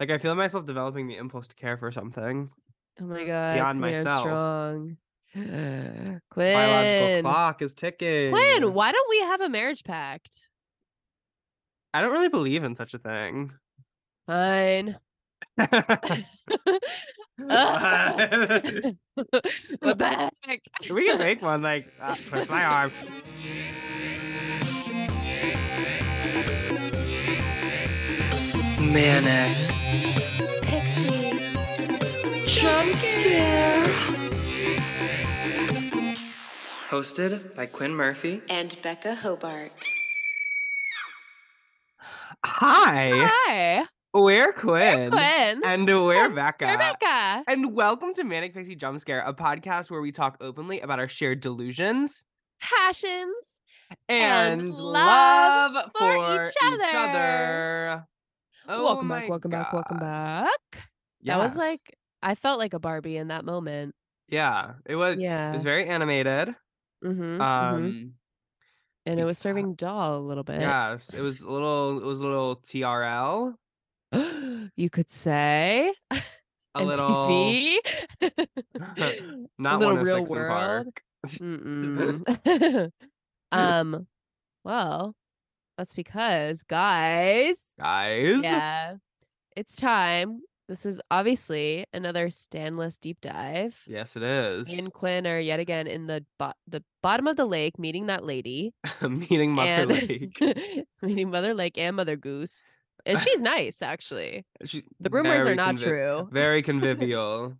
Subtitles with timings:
[0.00, 2.50] Like I feel myself developing the impulse to care for something.
[3.00, 4.20] Oh my god, Beyond it's coming on myself.
[4.20, 4.96] strong.
[6.34, 8.30] Biological clock is ticking.
[8.30, 10.48] Quinn, why don't we have a marriage pact?
[11.92, 13.52] I don't really believe in such a thing.
[14.26, 14.98] Fine.
[15.56, 15.68] what
[19.98, 20.60] the heck?
[20.90, 22.92] we can make one like uh, twist my arm.
[28.92, 29.77] Manic.
[32.48, 32.62] Pixie.
[32.62, 33.84] Jump scare.
[36.88, 38.40] Hosted by Quinn Murphy.
[38.48, 39.70] And Becca Hobart.
[42.46, 43.84] Hi, Hi,
[44.14, 45.60] we're Quinn, Quinn.
[45.62, 46.68] and we're Becca.
[46.68, 47.44] Rebecca.
[47.46, 51.08] And welcome to Manic Pixie Jump Scare, a podcast where we talk openly about our
[51.08, 52.24] shared delusions
[52.62, 53.60] Passions.
[54.08, 56.96] and, And love, love for, for each each other.
[56.98, 58.06] other.
[58.70, 60.44] Oh welcome my back, welcome back, welcome God.
[60.44, 60.88] back.
[61.24, 63.94] That was like I felt like a Barbie in that moment.
[64.28, 65.16] yeah, it was.
[65.18, 66.54] Yeah, It was very animated.
[67.04, 68.14] Mm-hmm, Um,
[69.06, 70.60] And it was serving doll a little bit.
[70.60, 71.98] yes, it was a little.
[71.98, 73.54] It was a little TRL.
[74.76, 75.92] you could say.
[76.74, 77.08] A little.
[78.20, 79.46] MTV.
[79.58, 80.86] Not a little one real world.
[80.86, 81.02] Park.
[83.50, 84.06] Um,
[84.64, 85.14] well,
[85.76, 88.42] that's because guys, Guys.
[88.42, 88.94] yeah,
[89.56, 90.42] it's time.
[90.68, 93.74] This is obviously another Stanless deep dive.
[93.86, 94.68] Yes, it is.
[94.68, 98.06] Me and Quinn are yet again in the bo- the bottom of the lake meeting
[98.06, 98.74] that lady.
[99.02, 100.38] Meeting Mother and Lake.
[101.02, 102.64] meeting Mother Lake and Mother Goose.
[103.06, 104.44] And she's nice, actually.
[104.66, 106.28] She- The rumors are not convi- true.
[106.30, 107.54] Very convivial.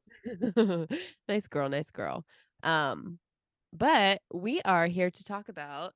[1.28, 2.24] nice girl, nice girl.
[2.62, 3.18] Um,
[3.72, 5.94] but we are here to talk about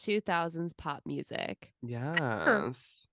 [0.00, 1.72] 2000s pop music.
[1.82, 3.06] yes.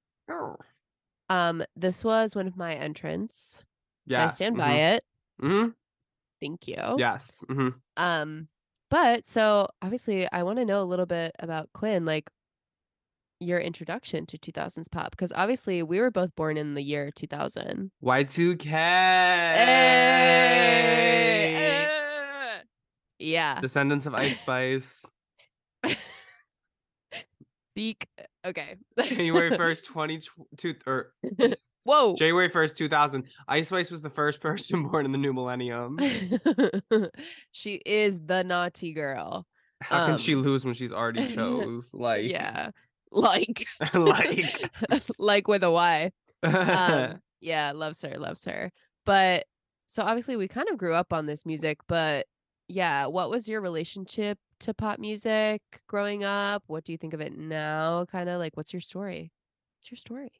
[1.29, 3.65] Um, this was one of my entrants.
[4.05, 4.33] Yes.
[4.33, 5.03] I stand by it.
[5.39, 5.67] hmm
[6.41, 6.95] Thank you.
[6.97, 7.39] Yes.
[7.49, 8.47] hmm Um,
[8.91, 12.30] but so obviously I want to know a little bit about Quinn, like
[13.39, 17.91] your introduction to 2000s pop, because obviously we were both born in the year 2000.
[18.03, 18.65] Y2K.
[20.65, 21.87] Hey!
[21.87, 22.61] Uh,
[23.19, 23.59] yeah.
[23.61, 25.05] Descendants of Ice Spice.
[27.75, 28.08] Speak.
[28.45, 28.77] Okay.
[29.03, 31.11] January 1st, 2022 or
[31.83, 32.15] Whoa.
[32.15, 33.25] January 1st, 2000.
[33.49, 35.99] Ice Spice was the first person born in the new millennium.
[37.52, 39.45] she is the naughty girl.
[39.81, 41.89] How can she Um, lose when she's already chose?
[41.93, 42.69] Like, yeah.
[43.11, 44.71] Like like,
[45.19, 46.11] like with a Y.
[46.43, 48.71] Um yeah, loves her, loves her.
[49.05, 49.45] But
[49.85, 52.25] so obviously we kind of grew up on this music, but
[52.67, 56.64] yeah, what was your relationship to pop music growing up?
[56.67, 58.05] What do you think of it now?
[58.05, 59.32] Kind of like what's your story?
[59.80, 60.32] What's your story?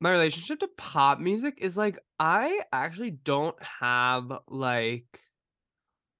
[0.00, 5.20] my relationship to pop music is like I actually don't have like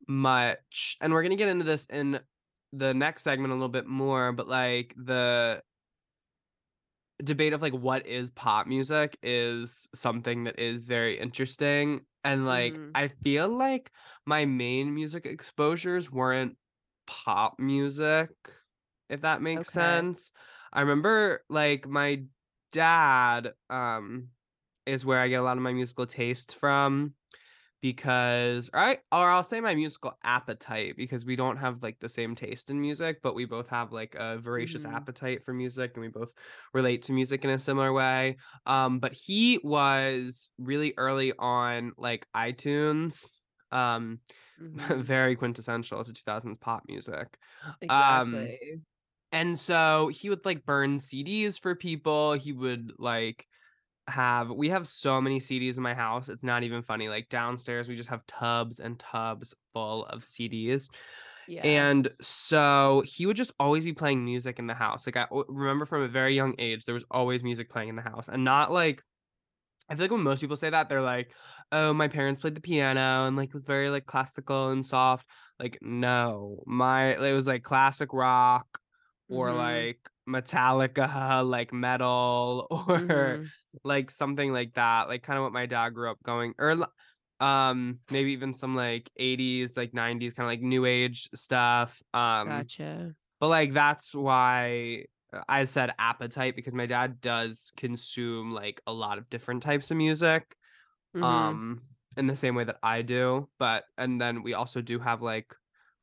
[0.07, 2.21] much and we're going to get into this in
[2.73, 5.63] the next segment a little bit more but like the
[7.23, 12.75] debate of like what is pop music is something that is very interesting and like
[12.75, 12.91] Mhm.
[12.95, 13.93] I feel like
[14.27, 16.57] my main music exposures weren't
[17.07, 18.31] pop music
[19.09, 19.71] if that makes Okay.
[19.71, 20.33] sense
[20.73, 22.25] I remember like my
[22.73, 24.31] dad um
[24.87, 27.15] is where I get a lot of my musical taste from
[27.83, 32.35] because I or I'll say my musical appetite because we don't have like the same
[32.35, 34.87] taste in music, but we both have like a voracious Mhm.
[34.87, 36.33] appetite for music and we both
[36.73, 38.39] relate to music in a similar way.
[38.67, 43.27] Um but he was really early on like iTunes
[43.75, 44.21] um
[44.61, 47.39] Mhm, very quintessential to 2000s pop music.
[47.83, 48.83] Exactly.
[49.33, 52.35] And so he would like burn CDs for people.
[52.35, 53.47] He would like
[54.07, 56.29] have we have so many CDs in my house.
[56.29, 57.09] It's not even funny.
[57.09, 60.89] Like downstairs we just have tubs and tubs full of CDs.
[61.47, 61.63] yeah.
[61.63, 65.07] And so he would just always be playing music in the house.
[65.07, 68.03] Like I remember from a very young age there was always music playing in the
[68.03, 69.03] house and not like
[69.89, 71.33] I feel like when most people say that they're like,
[71.73, 75.29] "Oh, my parents played the piano and like it was very like classical and soft."
[75.59, 78.81] Like no, my it was like classic rock
[79.29, 79.55] or Mhm.
[79.55, 83.53] like Metallica, like metal or Mhm.
[83.85, 85.09] like something like that.
[85.09, 86.87] Like kind of what my dad grew up going or
[87.41, 92.03] um maybe even some like 80s, like 90s kind of like new age stuff.
[92.15, 93.17] Um Gotcha.
[93.41, 95.07] but like that's why
[95.49, 99.97] I said appetite because my dad does consume like a lot of different types of
[99.97, 100.57] music
[101.15, 101.25] Mhm.
[101.27, 101.83] um
[102.17, 105.55] in the same way that I do but and then we also do have like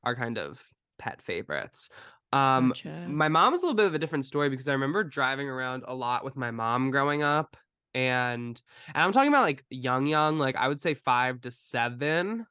[0.04, 0.66] our kind of
[1.00, 1.90] pet favorites
[2.34, 3.02] um Gotcha.
[3.06, 5.84] my mom is a little bit of a different story because I remember driving around
[5.88, 7.58] a lot with my mom growing up
[7.94, 8.62] and
[8.94, 12.46] and I'm talking about like young young, like I would say 5 to 7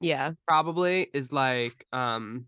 [0.00, 0.34] Yeah.
[0.46, 2.46] probably is like um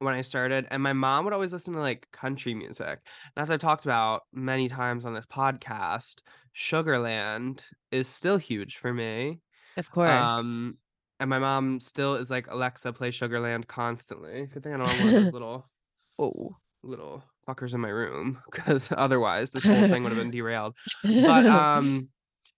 [0.00, 2.98] when I started and my mom would always listen to like country music.
[3.36, 6.22] And as I've talked about many times on this podcast,
[6.56, 9.40] Sugarland is still huge for me.
[9.76, 10.10] Of course.
[10.10, 10.78] Um
[11.20, 14.46] and my mom still is like Alexa play Sugarland constantly.
[14.46, 15.70] Good thing I don't have one of those little
[16.18, 16.56] oh.
[16.82, 20.74] little fuckers in my room because otherwise this whole thing would have been derailed.
[21.04, 22.08] But um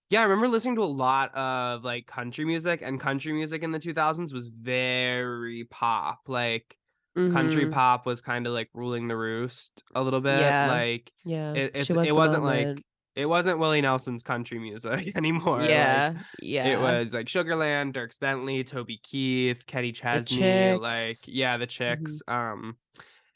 [0.09, 3.71] yeah, I remember listening to a lot of like country music and country music in
[3.71, 6.19] the 2000s was very pop.
[6.27, 6.77] Like
[7.15, 7.71] country Mhm.
[7.71, 10.39] pop was kind of like ruling the roost a little bit.
[10.39, 10.67] Yeah.
[10.71, 11.53] Like Yeah.
[11.53, 12.83] it, it's, was it wasn't like
[13.15, 15.59] it wasn't Willie Nelson's country music anymore.
[15.59, 16.13] like, yeah.
[16.41, 16.65] yeah.
[16.65, 22.21] it was like Sugarland, Dierks Bentley, Toby Keith, Kenny Chesney, like yeah, the chicks.
[22.27, 22.77] Um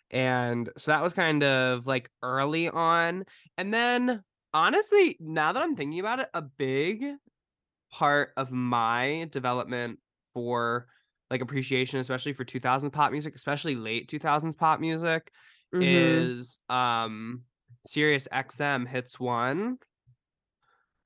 [0.10, 3.26] and so that was kind of like early on.
[3.58, 4.24] And then
[4.54, 7.04] honestly, now that I'm thinking about it, a big
[7.92, 10.00] part of my development
[10.34, 10.88] for
[11.32, 15.32] like appreciation, especially for 2000s pop music, especially late 2000s pop music,
[15.74, 15.84] Mhm.
[15.86, 17.44] is um
[17.86, 19.80] Sirius XM hits one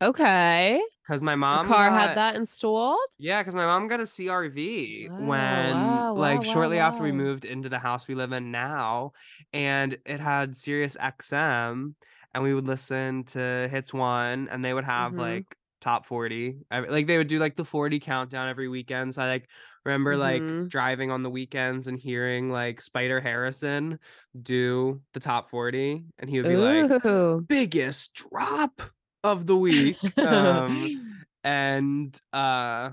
[0.01, 0.81] okay.
[1.03, 2.99] because my mom car got- had that installed.
[3.17, 7.11] Yeah, because my mom got a CRV Wow, when, wow, like, wow, shortly after we
[7.11, 9.11] moved into the house we live in now,
[9.53, 11.95] and it had Sirius XM,
[12.33, 15.17] and we would listen to Hits One, and they would have Mhm.
[15.17, 19.13] like top forty, like they would do like the forty countdown every weekend.
[19.15, 19.49] So I like
[19.85, 20.19] remember Mhm.
[20.19, 23.99] like driving on the weekends and hearing like Spyder Harrison
[24.41, 27.01] do the top forty, and he would be like,
[27.47, 28.81] biggest drop
[29.23, 29.97] of the week.
[30.17, 32.91] um, and uh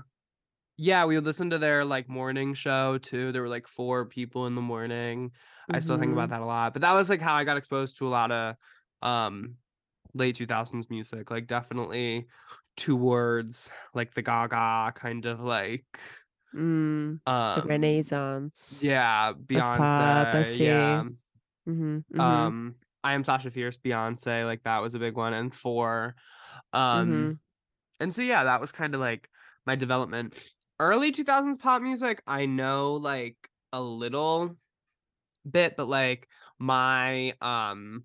[0.77, 4.47] yeah we would listen to their like morning show too there were like four people
[4.47, 5.29] in the morning
[5.69, 7.97] i still think about that a lot but that was like how i got exposed
[7.97, 8.55] to a lot of
[9.03, 9.55] um
[10.13, 12.27] late 2000s music like definitely
[12.77, 15.99] towards like the gaga kind of like
[16.55, 18.83] Mm, um the Renaissance.
[18.83, 20.63] yeah beyonce pop, I see.
[20.65, 21.03] yeah
[21.65, 26.15] hmm um i am sasha fierce beyonce like that was a big one and four
[26.73, 27.37] um Mhm.
[27.99, 29.29] and so yeah that was kind of like
[29.65, 30.33] my development
[30.79, 33.35] early 2000s pop music i know like
[33.73, 34.55] a little
[35.49, 38.03] bit but like my um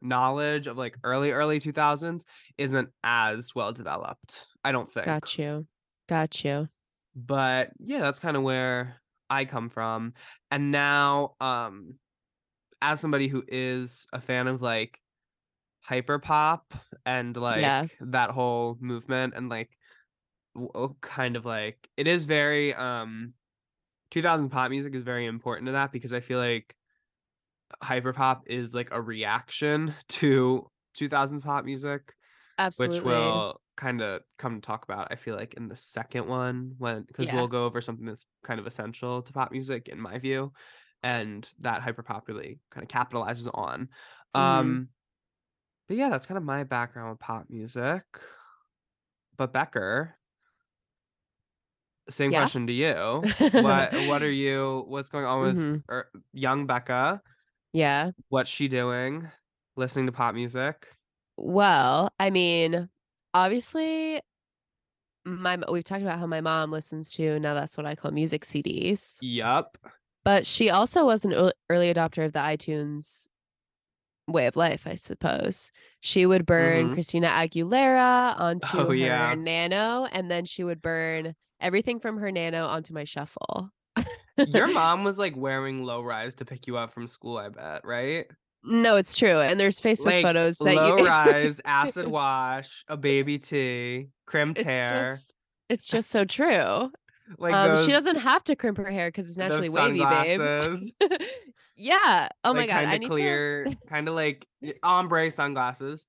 [0.00, 2.24] knowledge of like early early 2000s
[2.56, 5.66] isn't as well developed i don't think Got you.
[6.08, 6.68] Got you.
[7.26, 9.00] But yeah that's kind of where
[9.30, 10.14] i come from
[10.50, 11.98] and now um
[12.82, 15.00] as somebody who is a fan of like
[15.80, 16.74] hyper pop
[17.06, 17.86] and like Yeah.
[18.00, 19.70] that whole movement and like
[20.54, 23.34] w- oh, kind of like it is very um
[24.10, 26.76] 2000 pop music is very important to that because i feel like
[27.82, 32.14] hyper pop is like a reaction to 2000s pop music
[32.58, 32.98] Absolutely.
[32.98, 36.74] which we'll kind of come to talk about i feel like in the second one
[36.78, 37.32] when because Yeah.
[37.32, 40.52] we'll go over something that's kind of essential to pop music in my view
[41.02, 43.88] and that hyper pop really kind of capitalizes on
[44.36, 44.40] Mhm.
[44.40, 44.88] um
[45.88, 48.02] but yeah that's kind of my background with pop music
[49.36, 50.14] but Becca
[52.10, 52.38] same Yeah?
[52.38, 55.82] question to you what what are you what's going on with Mhm.
[55.90, 57.22] er, young becca
[57.72, 58.12] Yeah.
[58.28, 59.30] what's she doing
[59.76, 60.97] listening to pop music
[61.40, 62.88] Well, I mean,
[63.32, 64.20] obviously,
[65.24, 67.54] my we've talked about how my mom listens to now.
[67.54, 69.18] That's what I call music CDs.
[69.22, 69.78] Yep.
[70.24, 71.32] But she also was an
[71.70, 73.28] early adopter of the iTunes
[74.26, 75.70] way of life, I suppose.
[76.00, 76.92] She would burn Mhm.
[76.94, 79.34] Christina Aguilera onto Oh, her yeah.
[79.34, 83.70] Nano, and then she would burn everything from her Nano onto my Shuffle.
[84.36, 87.84] Your mom was like wearing low rise to pick you up from school, I bet,
[87.84, 88.26] right?
[88.64, 89.40] No, it's true.
[89.40, 94.08] And there's Facebook Like photos that you low you rise, acid wash, a baby tea,
[94.26, 95.12] crimp it's hair.
[95.14, 95.34] just
[95.68, 96.90] it's just so true.
[97.38, 100.40] like um, those, she doesn't have to crimp her hair because it's naturally wavy, babe.
[101.76, 102.28] yeah.
[102.44, 102.84] Oh my god.
[102.84, 104.46] Kind of clear, kind of like
[104.82, 106.06] ombre sunglasses.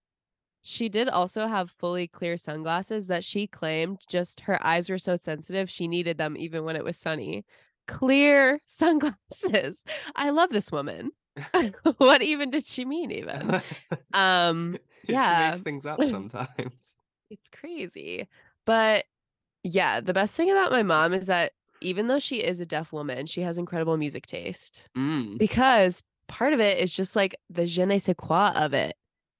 [0.61, 5.15] She did also have fully clear sunglasses that she claimed just her eyes were so
[5.15, 7.45] sensitive she needed them even when it was sunny.
[7.87, 9.83] Clear sunglasses.
[10.15, 11.11] I love this woman.
[11.97, 13.11] what even did she mean?
[13.11, 13.61] Even.
[14.13, 14.77] Um.
[15.05, 15.49] She Yeah.
[15.49, 16.97] makes things up sometimes.
[17.29, 18.27] It's crazy.
[18.65, 19.05] But
[19.63, 22.93] yeah, the best thing about my mom is that even though she is a deaf
[22.93, 25.37] woman, she has incredible music taste Mm.
[25.39, 28.95] because part of it is just like the je ne sais quoi of it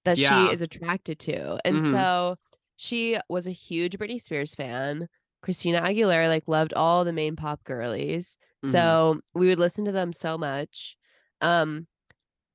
[0.06, 0.30] that Yeah.
[0.30, 1.60] she is attracted to.
[1.66, 1.92] And Mhm.
[1.92, 2.38] so
[2.78, 5.08] she was a huge Britney Spears fan.
[5.42, 8.38] Christina Aguilera like loved all the main pop girlies.
[8.64, 8.72] Mhm.
[8.72, 10.98] So we would listen to them so much.
[11.42, 11.88] Um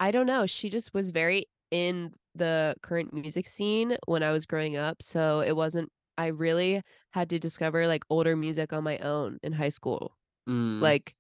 [0.00, 4.47] I don't know, she just was very in the current music scene when I was
[4.47, 8.99] growing up, so it wasn't I really had to discover like older music on my
[8.99, 10.17] own in high school.
[10.49, 11.14] Mm, Like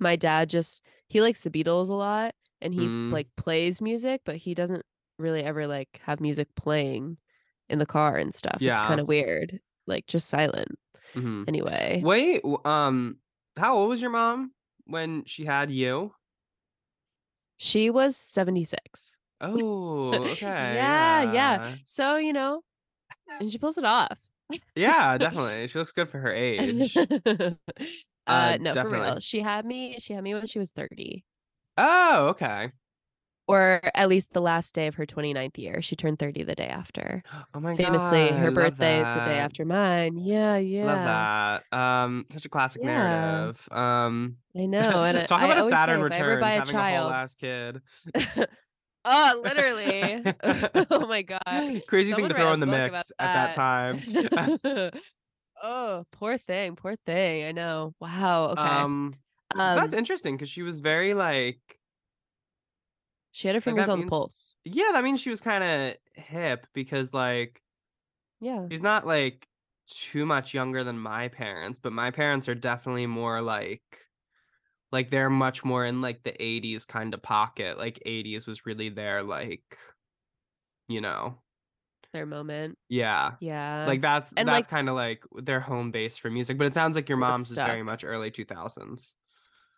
[0.00, 3.12] my dad just he likes the Beatles a lot and he Mm.
[3.12, 4.84] like plays music, but he doesn't
[5.18, 7.18] really ever like have music playing
[7.68, 8.58] in the car and stuff.
[8.60, 8.78] Yeah.
[8.78, 9.60] It's kind of weird.
[9.86, 10.78] Like just silent.
[11.16, 11.44] mhm.
[11.48, 12.00] Anyway.
[12.04, 13.18] Wait, um,
[13.56, 14.52] how old was your mom
[14.86, 16.14] when she had you?
[17.62, 19.16] She was 76.
[19.40, 20.46] Oh, okay.
[20.58, 21.22] Yeah, yeah.
[21.22, 21.76] yeah.
[21.84, 22.62] So, you know,
[23.40, 24.18] and she pulls it off.
[24.74, 25.68] Yeah, definitely.
[25.68, 27.06] She looks good for her age.
[27.26, 27.54] uh,
[28.26, 29.18] Uh, no, for real.
[29.18, 29.20] definitely.
[29.20, 31.24] She had me she had me when she was 30.
[31.76, 32.72] Oh, okay.
[33.48, 35.82] Or at least the last day of her 29th year.
[35.82, 37.22] She turned 30 the day after.
[37.54, 38.38] Oh my god Famously, god.
[38.38, 40.16] her birthday is the day after mine.
[40.16, 40.84] Yeah, yeah.
[40.84, 41.76] Love that.
[41.78, 42.88] Um, such a classic Yeah.
[42.88, 43.68] narrative.
[43.72, 45.02] Um, I know.
[45.02, 46.76] And I- talk I about a Saturn say, if I ever returns buy a having
[46.76, 47.82] a whole child, ass kid.
[49.04, 50.22] oh, literally.
[50.90, 51.82] oh my god.
[51.88, 54.90] Crazy thing to throw in the mix about at that time.
[55.62, 57.44] oh, poor thing, poor thing.
[57.44, 57.94] I know.
[58.00, 58.50] Wow.
[58.50, 58.62] Okay.
[58.62, 59.14] Um,
[59.54, 61.58] Um, that's interesting because she was very like,
[63.32, 64.56] she had her fingers that on means- the pulse.
[64.64, 67.60] yeah, that means she was kind of hip because like
[68.40, 68.66] Yeah.
[68.70, 69.46] she's not like
[69.88, 73.82] too much younger than my parents, but my parents are definitely more like
[74.92, 77.78] like they're much more in like the 80s kind of pocket.
[77.78, 79.78] Like 80s was really their like
[80.88, 81.38] you know.
[82.12, 82.76] Their moment.
[82.90, 83.32] Yeah.
[83.40, 83.86] Yeah.
[83.86, 86.74] like that's and, that's like- kind of like their home base for music, but it
[86.74, 89.12] sounds like your mom's is very much early 2000s.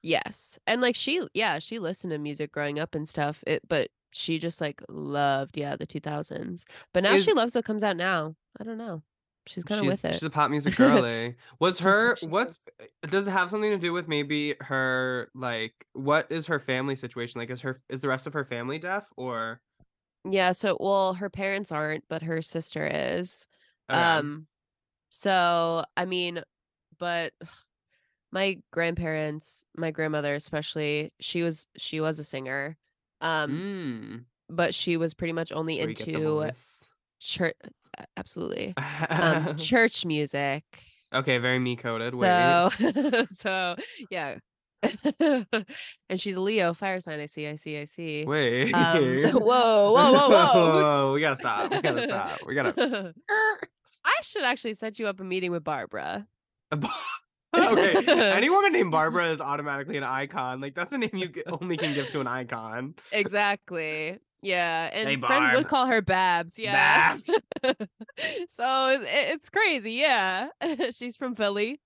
[0.04, 0.58] Yes.
[0.66, 3.42] And like she yeah, she listened to music growing up and stuff.
[3.46, 6.64] It but she just like loved, yeah, the 2000s.
[6.92, 8.36] But now she loves what comes out now.
[8.60, 9.02] I don't know.
[9.46, 10.12] She's kind of with it.
[10.12, 11.36] she's a pop music girly.
[11.58, 13.10] Was her what's is.
[13.10, 17.40] does it have something to do with maybe her like what is her family situation?
[17.40, 19.62] Like is her is the rest of her family deaf or
[20.28, 23.46] Yeah, so well, her parents aren't, but her sister is.
[23.90, 23.98] Okay.
[23.98, 24.48] Um
[25.08, 26.42] so I mean,
[26.98, 27.32] but
[28.34, 32.76] my grandparents, my grandmother especially, she was she was a singer.
[33.20, 34.24] Um Mm,
[34.54, 36.52] but she was pretty much only where you get the into
[37.20, 37.54] church
[38.16, 38.74] absolutely.
[39.08, 40.64] Um church music.
[41.14, 42.12] okay, very me coded.
[42.12, 43.76] So so
[44.10, 44.36] yeah.
[45.20, 47.20] and she's Leo fire sign.
[47.20, 48.26] I see, I see, I see.
[48.26, 48.70] Wait.
[48.74, 50.28] Um, whoa, whoa, whoa, whoa.
[50.28, 51.70] Whoa, We gotta stop.
[51.70, 52.40] We gotta stop.
[52.46, 53.14] We gotta
[54.04, 56.26] I should actually set you up a meeting with Barbara.
[57.54, 58.32] Okay.
[58.32, 60.60] Any woman named Barbara is automatically an icon.
[60.60, 62.94] Like that's a name you only can give to an icon.
[63.12, 64.18] Exactly.
[64.42, 66.58] Yeah, and Hey, friends would call her Babs.
[66.58, 67.16] Yeah.
[67.16, 67.30] Babs.
[68.50, 69.92] so it, it's crazy.
[69.92, 70.48] Yeah,
[70.90, 71.80] she's from Philly.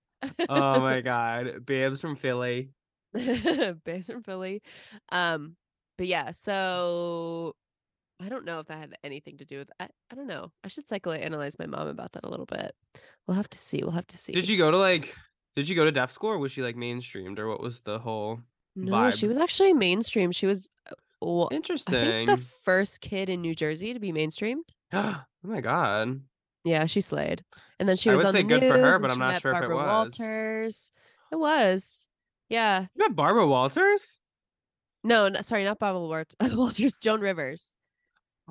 [0.49, 1.65] Oh my god.
[1.65, 2.71] Babs from Philly.
[3.15, 4.63] Babs from Philly.
[5.11, 5.55] Um,
[5.97, 6.33] but yeah.
[6.33, 7.55] So
[8.21, 9.71] I don't know if that had anything to do with.
[9.79, 10.51] I, I don't know.
[10.65, 12.75] I should psychoanalyze my mom about that a little bit.
[13.27, 13.81] We'll have to see.
[13.83, 14.33] We'll have to see.
[14.33, 15.15] Did she go to like
[15.59, 17.99] did she go to deaf school or was she like mainstreamed or what was the
[17.99, 18.39] whole
[18.77, 20.31] No, she was actually mainstream.
[20.31, 20.69] She was.
[20.89, 21.95] uh, Well, I interesting?
[21.95, 24.63] think the first kid in New Jersey to be mainstreamed.
[24.93, 26.21] oh my god.
[26.63, 27.43] Yeah, she slayed.
[27.81, 28.71] And then she was like, I was would on say the good news.
[28.73, 29.87] for her, and but I'm she not met sure if it Barbara was.
[30.19, 30.93] Walters.
[31.33, 32.09] It was.
[32.49, 32.81] Yeah.
[32.83, 34.19] You met Barbara Walters?
[35.03, 36.99] No, n sorry, not Barbara Walt- Walters.
[36.99, 37.75] Joan Rivers.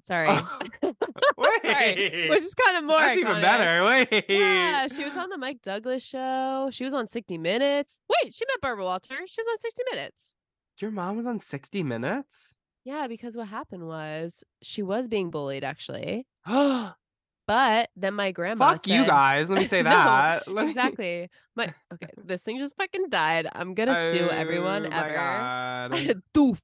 [0.04, 0.28] Sorry.
[0.30, 0.60] Oh,
[1.44, 1.62] Wait.
[1.62, 2.30] Sorry.
[2.30, 3.84] Which is kind of more That's even better.
[3.86, 4.26] Wait.
[4.28, 6.70] Yeah, she was on the Mike Douglas show.
[6.72, 8.00] She was on 60 Minutes.
[8.10, 9.30] Wait, she met Barbara Walters.
[9.30, 10.34] She was on 60 Minutes.
[10.82, 12.54] Your mom was on 60 Minutes?
[12.86, 16.26] Yeah, because what happened was she was being bullied actually.
[16.48, 16.96] Fuck
[17.48, 19.50] But then my grandma you said- you guys.
[19.50, 20.48] Let me say that.
[20.50, 21.30] Me- exactly.
[21.56, 23.48] My okay, this thing just fucking died.
[23.54, 26.14] I'm gonna sue everyone Oh my ever.
[26.36, 26.60] Doof.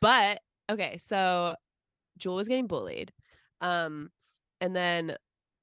[0.00, 0.40] But
[0.70, 1.54] okay, so
[2.18, 3.12] Jewel was getting bullied.
[3.62, 4.10] Um,
[4.60, 5.16] and then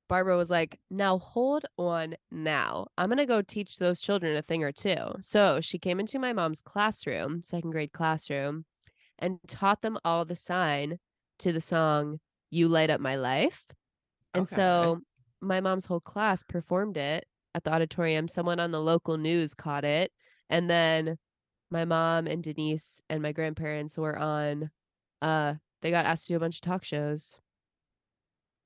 [0.09, 2.87] Barbara was like, now hold on now.
[2.97, 4.97] I'm gonna go teach those children a thing or two.
[5.21, 8.65] So she came into my mom's classroom, second grade classroom,
[9.19, 10.99] and taught them all the sign
[11.39, 12.19] to the song
[12.51, 13.65] You Light Up My Life.
[14.33, 14.55] And Okay.
[14.55, 15.01] so
[15.41, 17.25] my mom's whole class performed it
[17.55, 18.27] at the auditorium.
[18.27, 20.11] Someone on the local news caught it.
[20.49, 21.17] And then
[21.71, 24.69] my mom and Denise and my grandparents were on
[25.21, 27.39] uh they got asked to do a bunch of talk shows.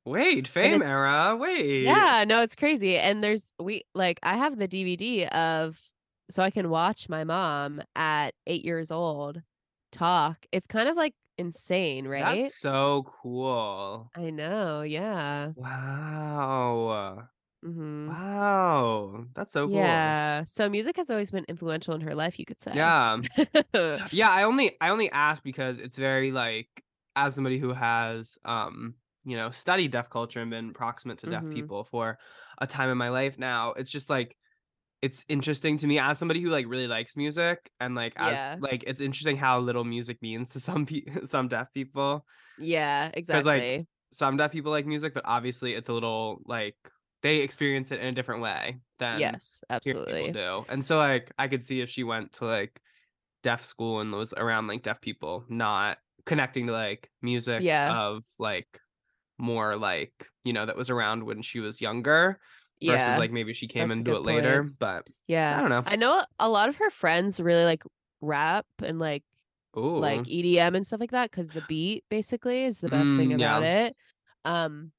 [0.05, 1.35] Wait, fame era.
[1.39, 1.85] Wait.
[1.85, 2.97] Yeah, no, it's crazy.
[2.97, 5.79] And there's we like I have the DVD of
[6.29, 9.41] so I can watch my mom at 8 years old
[9.91, 10.45] talk.
[10.51, 12.41] It's kind of like insane, right?
[12.43, 14.11] That's so cool.
[14.15, 15.51] I know, yeah.
[15.55, 17.29] Wow.
[17.63, 19.25] hmm Wow.
[19.33, 19.73] That's so cool.
[19.73, 20.43] Yeah.
[20.43, 22.75] So music has always been influential in her life, you could say.
[22.75, 23.21] Yeah.
[24.11, 26.83] Yeah, I only I only ask because it's very like
[27.15, 28.95] as somebody who has um
[29.25, 31.53] you know studied deaf culture and been proximate to deaf Mhm.
[31.53, 32.17] people for
[32.59, 34.35] a time in my life now it's just like
[35.01, 38.55] it's interesting to me as somebody who like really likes music and like as Yeah.
[38.59, 42.25] like it's interesting how little music means to some people some deaf people
[42.57, 43.77] Yeah, exactly.
[43.79, 46.75] like, some deaf people like music but obviously it's a little like
[47.23, 50.31] they experience it in a different way than yes, absolutely.
[50.31, 52.79] do and so like i could see if she went to like
[53.41, 57.91] deaf school and was around like deaf people not connecting to like music Yeah.
[57.91, 58.79] of like
[59.37, 60.11] more like
[60.43, 62.39] you know that was around when she was younger
[62.81, 63.17] versus Yeah.
[63.17, 65.57] like maybe she came that's into it good later but yeah.
[65.57, 67.83] i don't know I know a lot of her friends really like
[68.21, 69.23] rap and like
[69.77, 69.97] Ooh.
[69.97, 73.39] like EDM and stuff like that because the beat basically is the best thing Mm,
[73.39, 73.57] yeah.
[73.57, 73.95] about it.
[74.45, 74.91] Um,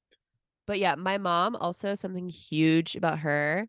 [0.67, 3.67] but yeah, my mom also something huge about her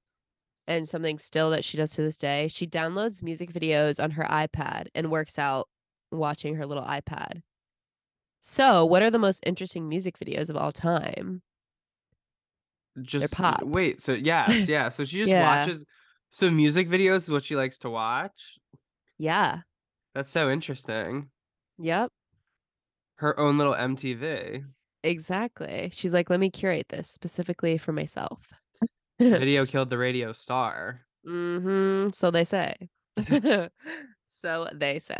[0.66, 2.48] and something still that she does to this day.
[2.48, 5.68] She downloads music videos on her iPad and works out
[6.10, 7.42] watching her little iPad.
[8.48, 11.42] So, what are the most interesting music videos of all time?
[13.02, 13.62] just pop.
[13.64, 15.42] wait so yes yeah so she just Yeah.
[15.42, 15.84] watches
[16.30, 18.56] so music videos is what she likes to watch
[19.18, 19.62] Yeah.
[20.14, 21.28] that's so interesting
[21.78, 22.10] Yep.
[23.16, 24.64] her own little mtv
[25.02, 25.90] Exactly.
[25.92, 28.40] She's like, let me curate this specifically for myself.
[29.20, 32.10] video killed the radio star Mm-hmm.
[32.12, 32.76] So they say.
[34.28, 35.18] so they say.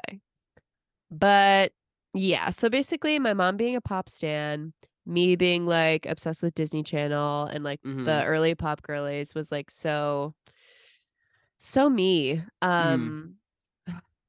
[1.11, 1.73] But
[2.17, 4.73] yeah, so basically my mom being a pop stan,
[5.07, 8.27] me being like obsessed with Disney Channel and like the Mhm.
[8.27, 10.35] early pop girlies was like so
[11.59, 12.43] so me.
[12.63, 13.37] Um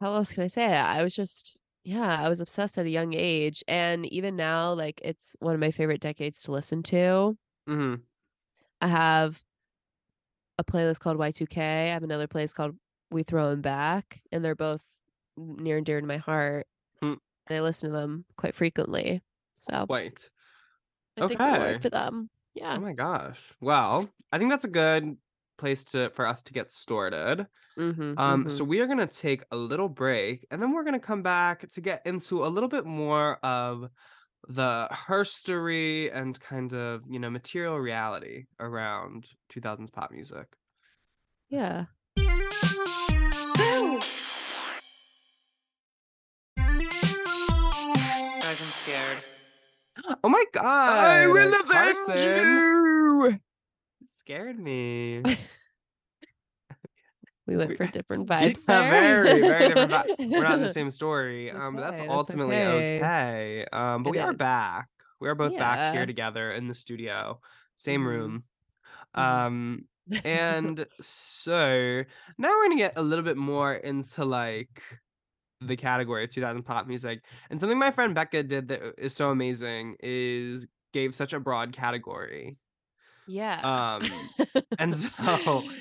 [0.01, 0.71] how else can I say it?
[0.75, 3.63] I was just yeah, I was obsessed at a young age.
[3.67, 7.37] And even now, like it's one of my favorite decades to listen to.
[7.67, 8.01] Mm-hmm.
[8.81, 9.43] I have
[10.57, 11.89] a playlist called Y2K.
[11.89, 12.75] I have another playlist called
[13.11, 14.83] We Throw 'Em Back, and they're both
[15.37, 16.67] near and dear to my heart.
[17.47, 19.21] And I listen to them quite frequently.
[19.55, 20.29] So wait
[21.17, 21.79] I think okay.
[21.79, 22.29] for them.
[22.53, 22.75] Yeah.
[22.77, 25.15] oh my gosh well i think that's a good
[25.59, 29.55] place to for us to get started Mm-hmm, Um, so we are gonna take a
[29.55, 33.37] little break, and then we're gonna come back to get into a little bit more
[33.45, 33.89] of
[34.47, 40.47] the herstory and kind of you know material reality around 2000s pop music.
[41.49, 41.85] yeah.
[48.87, 49.17] Scared.
[50.23, 50.63] Oh my god!
[50.65, 53.39] I will avenge Carson you.
[54.17, 55.23] Scared me.
[57.47, 59.23] We went for different Yeah, vibes there.
[59.23, 59.89] very, very different.
[59.91, 61.49] vi- We're not in the same story.
[61.49, 62.97] Um, but that's that's ultimately okay.
[62.99, 63.65] okay.
[63.71, 64.89] Um, but It we are back.
[65.21, 67.39] We are both back here together in the studio,
[67.77, 68.05] same Mhm.
[68.05, 68.43] room.
[69.15, 69.21] Mhm.
[69.23, 69.85] Um,
[70.25, 72.03] and so
[72.37, 74.83] now we're gonna get a little bit more into like
[75.61, 79.31] the category of 2000 pop music and something my friend becca did that is so
[79.31, 82.57] amazing is gave such a broad category
[83.29, 83.59] yeah.
[83.99, 84.09] um
[84.79, 85.09] and so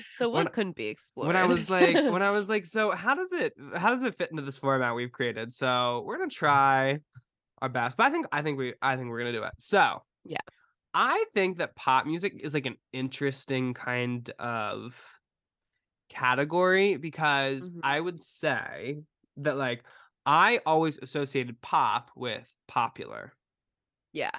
[0.09, 1.27] so when- what couldn't be explored?
[1.27, 4.17] when i was like when i was like so how does it how does it
[4.17, 6.97] fit into this format we've created so we're gonna try
[7.61, 10.01] our best but i think i think we i think we're gonna do it so
[10.25, 10.37] Yeah.
[10.93, 14.99] i think that pop music is like an interesting kind of
[16.09, 17.79] category because Mhm.
[17.83, 19.03] i would say
[19.37, 19.83] that like
[20.25, 23.33] i always associated pop with popular
[24.13, 24.31] yeah.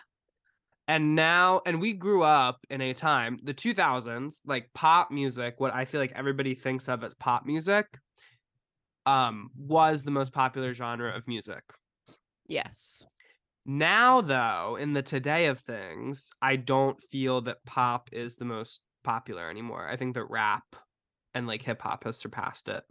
[0.87, 5.72] and now and we grew up in a time the 2000s like pop music what
[5.74, 7.87] i feel like everybody thinks of as pop music
[9.06, 11.62] um was the most popular genre of music
[12.46, 13.04] Yes.
[13.66, 18.80] now though in the today of things i don't feel that pop is the most
[19.04, 20.64] popular anymore i think that rap
[21.34, 22.82] and like hip hop has surpassed it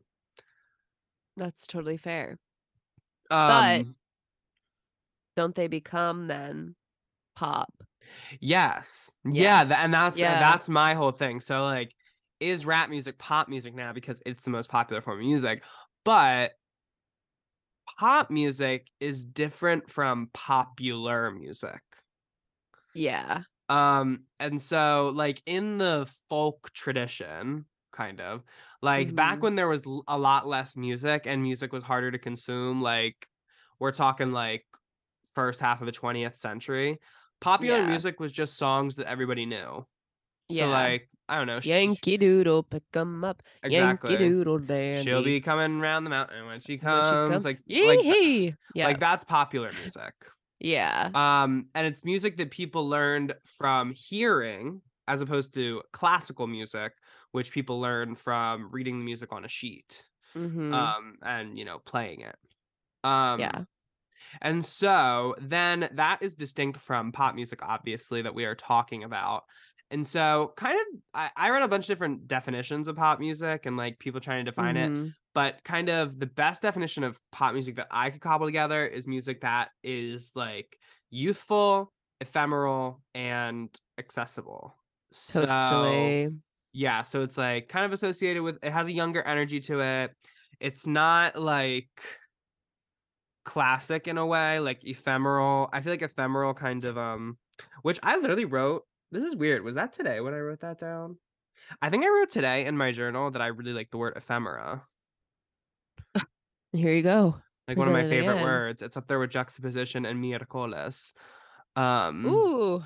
[1.37, 2.39] That's totally fair.
[3.31, 3.85] um But-
[5.37, 6.75] Don't they become then
[7.35, 7.71] pop?
[8.39, 9.11] Yes.
[9.23, 9.79] Yeah, tha- Yes.
[9.83, 10.39] and that's Yeah.
[10.39, 11.39] that's my whole thing.
[11.41, 11.93] So like
[12.39, 15.63] is rap music pop music now because it's the most popular form of music,
[16.03, 16.53] but
[17.99, 21.81] pop music is different from popular music.
[22.95, 23.43] Yeah.
[23.69, 27.65] Um and so like in the folk tradition
[27.97, 28.43] kind of
[28.81, 29.41] like back Mhm.
[29.41, 33.27] when there was a lot less music and music was harder to consume like
[33.79, 34.65] we're talking like
[35.33, 36.99] first half of the 20th century
[37.41, 37.87] popular Yeah.
[37.89, 39.85] music was just songs that everybody knew
[40.49, 40.65] Yeah.
[40.65, 43.41] so like i don't know Yankee Doodle, pick 'em up.
[43.63, 45.03] exactly Yankee Doodle dandy.
[45.09, 47.45] she'll be coming around the mountain when she when she comes comes.
[47.45, 48.53] like like, th- Yee-hee.
[48.75, 48.85] yeah.
[48.87, 50.13] like that's popular music
[50.59, 51.09] yeah.
[51.13, 56.93] um and it's music that people learned from hearing as opposed to classical music
[57.31, 60.93] which people learn from reading the music on a sheet Mhm.
[60.95, 62.37] um and you know playing it
[63.03, 63.65] um yeah.
[64.41, 69.45] And so then that is distinct from pop music, obviously, that we are talking about.
[69.89, 73.65] And so, kind of, I, I read a bunch of different definitions of pop music
[73.65, 74.93] and like people trying to define it.
[74.93, 75.15] Mhm.
[75.33, 79.07] But kind of the best definition of pop music that I could cobble together is
[79.07, 80.77] music that is like
[81.09, 84.76] youthful, ephemeral, and accessible.
[85.11, 86.29] So, Totally.
[86.73, 90.11] yeah, so it's like kind of associated with it has a younger energy to it.
[90.59, 91.89] It's not like
[93.45, 95.69] classic in a way, like ephemeral.
[95.71, 97.37] I feel like ephemeral kind of um
[97.81, 98.83] which I literally wrote.
[99.11, 99.63] This is weird.
[99.63, 101.17] Was that today when I wrote that down?
[101.81, 104.83] I think I wrote today in my journal that I really like the word ephemera.
[106.73, 107.37] Here you go.
[107.67, 108.81] Like one of my favorite words.
[108.81, 111.13] It's up there with juxtaposition and miércoles.
[111.75, 112.81] Um Ooh,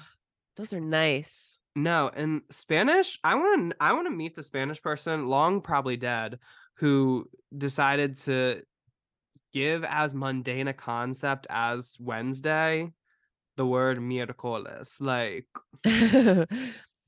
[0.57, 1.59] those are nice.
[1.75, 5.95] No, in Spanish, I want to I want to meet the Spanish person, long probably
[5.97, 6.39] dead,
[6.75, 8.61] who decided to
[9.53, 12.91] give as mundane a concept as Wednesday
[13.57, 14.99] the word miércoles.
[14.99, 15.47] Like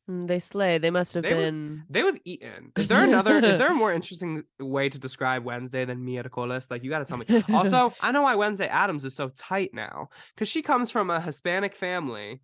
[0.09, 0.79] Mm, they slay.
[0.79, 1.83] They must have They was- been.
[1.89, 2.73] they was eaten.
[2.75, 6.69] Is there another is there a more interesting way to describe Wednesday than miércoles?
[6.69, 7.25] Like you got to tell me.
[7.55, 11.21] Also, I know why Wednesday Addams is so tight now cuz she comes from a
[11.21, 12.41] Hispanic family,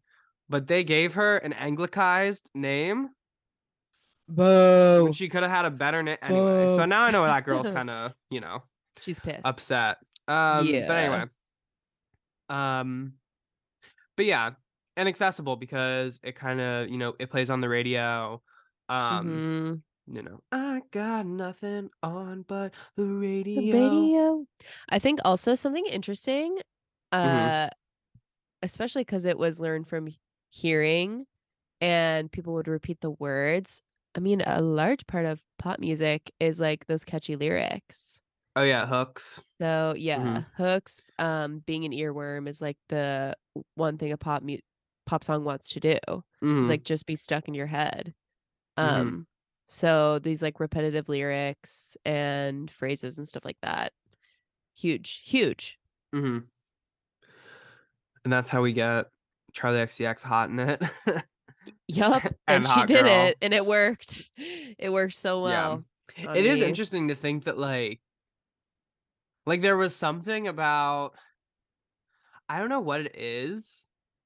[0.49, 3.09] but they gave her an anglicized name
[4.27, 5.11] Boo.
[5.13, 6.75] she could have had a better name anyway.
[6.75, 8.63] So now I know that girl's kind of, you know,
[8.99, 9.45] She's pissed.
[9.45, 9.97] upset.
[10.27, 11.25] Um but anyway.
[12.49, 13.13] Um
[14.15, 14.51] but yeah,
[14.97, 18.41] inaccessible because it kind of, you know, it plays on the radio.
[18.89, 19.81] Um, Mhm.
[20.15, 23.61] you know, I got nothing on but the radio.
[23.61, 24.45] The radio.
[24.89, 26.57] I think also something interesting,
[27.13, 27.47] Mm-hmm.
[27.47, 27.69] uh,
[28.61, 30.09] especially because it was learned from
[30.49, 31.25] hearing,
[31.81, 33.81] and people would repeat the words.
[34.15, 38.21] I mean, a large part of pop music is like those catchy lyrics.
[38.55, 39.41] Oh yeah, hooks.
[39.61, 41.11] So yeah, hooks.
[41.19, 43.35] Um, being an earworm is like the
[43.75, 44.57] one thing a pop mu-
[45.05, 45.97] pop song wants to do.
[46.43, 46.59] Mhm.
[46.61, 48.13] It's like just be stuck in your head.
[48.77, 48.83] Mhm.
[48.83, 49.27] Um,
[49.67, 53.93] so these like repetitive lyrics and phrases and stuff like that.
[54.75, 55.79] Huge, huge.
[56.13, 56.47] Mhm.
[58.23, 59.07] And that's how we get
[59.53, 60.81] Charli XCX hot in it.
[61.87, 62.23] Yup.
[62.47, 63.25] And and she did Girl.
[63.27, 64.21] it and it worked.
[64.77, 65.83] It worked so well.
[66.25, 66.65] on it is me.
[66.65, 67.99] interesting to think that like
[69.45, 71.13] like there was something about
[72.47, 73.85] I don't know what it is,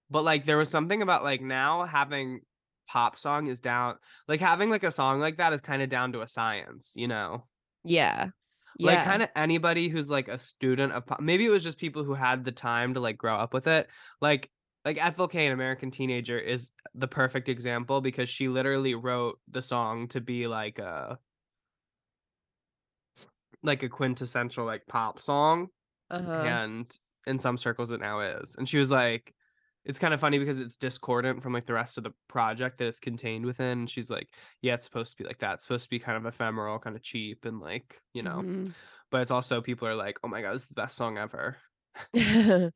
[0.10, 2.42] but like there was something about like now having
[2.88, 3.96] pop song is down
[4.28, 7.08] like having like a song like that is kind of down to a science, you
[7.08, 7.46] know.
[7.84, 8.30] Yeah.
[8.80, 9.04] Like Yeah.
[9.06, 12.14] kind of anybody who's like a student of pop maybe it was just people who
[12.14, 13.88] had the time to like grow up with it.
[14.22, 14.50] Like
[14.86, 20.08] like Ethel Cain, American Teenager, is the perfect example because she literally wrote the song
[20.10, 21.18] to be like a
[23.64, 25.68] like a quintessential like pop song
[26.10, 26.32] uh-huh.
[26.32, 29.34] and in some circles it now is and she was like
[29.86, 32.88] it's kind of funny because it's discordant from like the rest of the project that
[32.88, 34.28] it's contained within and she's like
[34.62, 36.96] yeah it's supposed to be like that it's supposed to be kind of ephemeral kind
[36.96, 38.74] of cheap and like you know Mhm.
[39.10, 41.56] but it's also people are like oh my god it's the best song ever
[42.14, 42.74] it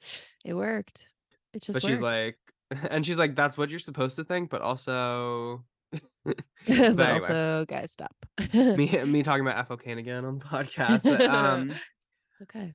[0.54, 1.10] worked.
[1.54, 2.38] It just but she's like
[2.92, 5.64] and she's like that's what you're supposed to think but also
[6.26, 6.36] but
[6.68, 7.10] anyway.
[7.14, 8.16] also guys stop.
[8.54, 12.74] me me talking about Cain again on the podcast but um It's okay.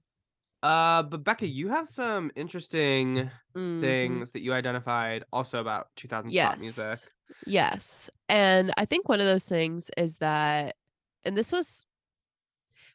[0.62, 3.80] uh but Becca you have some interesting Mhm.
[3.82, 6.82] things that you identified also about 2000s pop music.
[6.84, 7.06] Yes.
[7.46, 8.10] Yes.
[8.30, 10.76] And I think one of those things is that,
[11.24, 11.84] and this was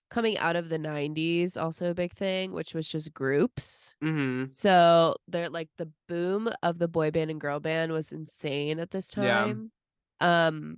[0.10, 3.93] coming out of the 90s, also a big thing, which was just groups.
[4.04, 4.52] Mm-hmm.
[4.52, 8.91] So they're like the boom of the boy band and girl band was insane at
[8.91, 9.24] this Yeah.
[9.46, 9.72] time.
[10.20, 10.78] Um,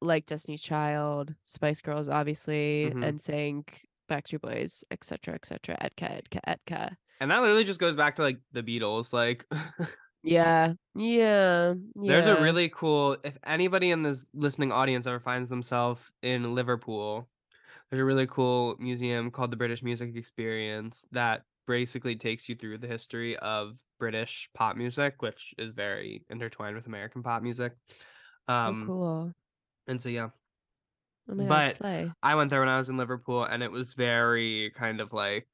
[0.00, 3.04] like Destiny's Child, Spice Girls, obviously, Mhm.
[3.04, 3.64] and saying
[4.10, 6.96] Backstreet Boys, etc., etc., Etka, Etka, Etka.
[7.20, 9.12] And that literally just goes back to like the Beatles.
[9.12, 9.46] Like
[10.26, 16.00] Yeah, yeah, there's a really cool if anybody in this listening audience ever finds themselves
[16.22, 17.28] in Liverpool,
[17.94, 22.78] there's a really cool museum called the British Music Experience that basically takes you through
[22.78, 27.72] the history of British pop music, which is very intertwined with American pop music.
[28.48, 29.32] Oh, Um cool.
[29.86, 30.30] and so yeah.
[31.28, 31.80] Oh but
[32.22, 35.48] I went there when I was in Liverpool, and it was very kind of like,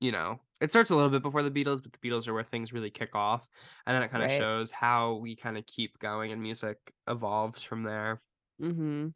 [0.00, 2.44] you know, it starts a little bit before the Beatles, but the Beatles are where
[2.44, 3.46] things really kick off,
[3.86, 4.38] and then it kind of Right.
[4.38, 8.22] shows how we kind of keep going, and music evolves from there.
[8.62, 9.08] Mm-hmm.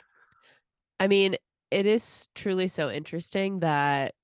[0.99, 1.37] I mean,
[1.71, 4.15] it is truly so interesting that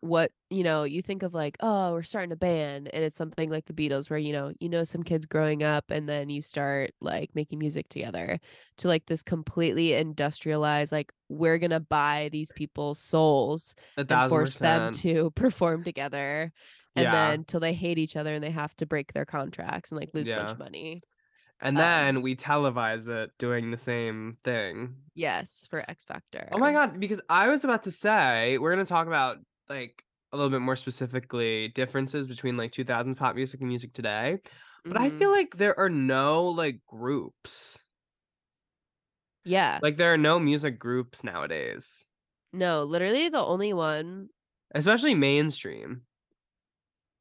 [0.00, 3.50] what you know you think of like oh we're starting a band and it's something
[3.50, 6.42] like the beatles where you know you know some kids growing up and then you
[6.42, 8.38] start like making music together
[8.76, 13.74] to like this completely industrialized like we're gonna buy these people's souls
[14.08, 16.52] and force them to perform together
[16.96, 17.12] and Yeah.
[17.12, 20.10] then till they hate each other and they have to break their contracts and like
[20.14, 21.02] lose a bunch of money.
[21.62, 25.10] And Um, then we televise it doing the same thing.
[25.14, 26.48] Yes, for X Factor.
[26.50, 30.36] Oh my god, because I was about to say we're gonna talk about like a
[30.36, 34.40] little bit more specifically differences between like 2000s pop music and music today.
[34.88, 35.10] But I Mhm.
[35.10, 37.78] feel like there are no like groups.
[39.44, 42.06] yeah, Like there are no music groups nowadays,
[42.52, 44.30] no, literally the only one
[44.74, 46.06] especially mainstream.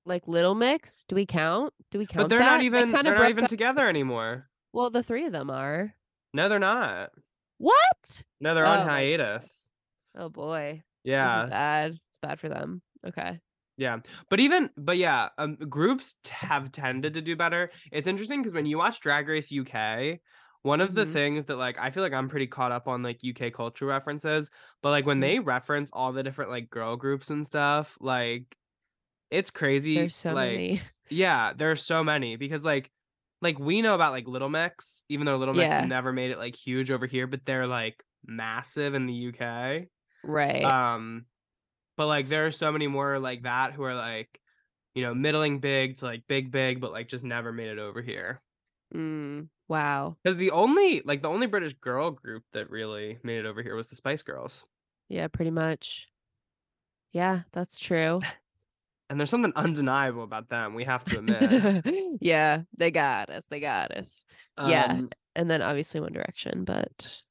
[0.06, 1.04] Like Little Mix.
[1.06, 1.74] Do we count?
[1.92, 2.26] Do we count?
[2.26, 2.46] But they're that?
[2.46, 4.50] not even kinda they're not even up- together anymore.
[4.74, 5.94] Well, the three of them are.
[6.34, 7.12] No, they're not.
[7.58, 8.24] What?
[8.40, 9.70] No, they're Oh, on hiatus.
[10.16, 11.46] Oh boy, Yeah.
[11.48, 11.92] bad.
[11.94, 12.82] It's bad for them.
[13.06, 13.40] Okay.
[13.78, 17.72] Yeah, but even but yeah, um, groups t- have tended to do better.
[17.92, 20.20] It's interesting because when you watch Drag Race UK,
[20.64, 21.14] one of the Mhm.
[21.14, 24.52] things that like I feel like I'm pretty caught up on like UK culture references,
[24.84, 25.22] but like when Mhm.
[25.22, 28.56] they reference all the different like girl groups and stuff, like
[29.32, 29.96] it's crazy.
[29.96, 30.82] There's so like, many.
[31.10, 32.89] Yeah, there are so many because like
[33.41, 35.86] like we know about like Little Mix, even though Little Mix Yeah.
[35.86, 39.88] never made it like huge over here, but they're like massive in the UK.
[40.24, 40.63] Right.
[40.63, 41.26] Um,
[41.98, 44.39] but like there are so many more like that who are like,
[44.96, 48.02] you know, middling big to like big big, but like just never made it over
[48.02, 48.41] here.
[48.96, 50.15] mm, wow.
[50.24, 53.76] Because the only like the only British girl group that really made it over here
[53.76, 54.63] was the Spice Girls.
[55.10, 56.08] Yeah, pretty much.
[57.12, 58.22] Yeah, that's true.
[59.12, 60.74] And there's something undeniable about them.
[60.74, 61.86] We have to admit.
[62.21, 63.45] yeah, they got us.
[63.50, 64.24] They got us.
[64.58, 64.86] Yeah.
[64.86, 67.21] Um, And then obviously One Direction, but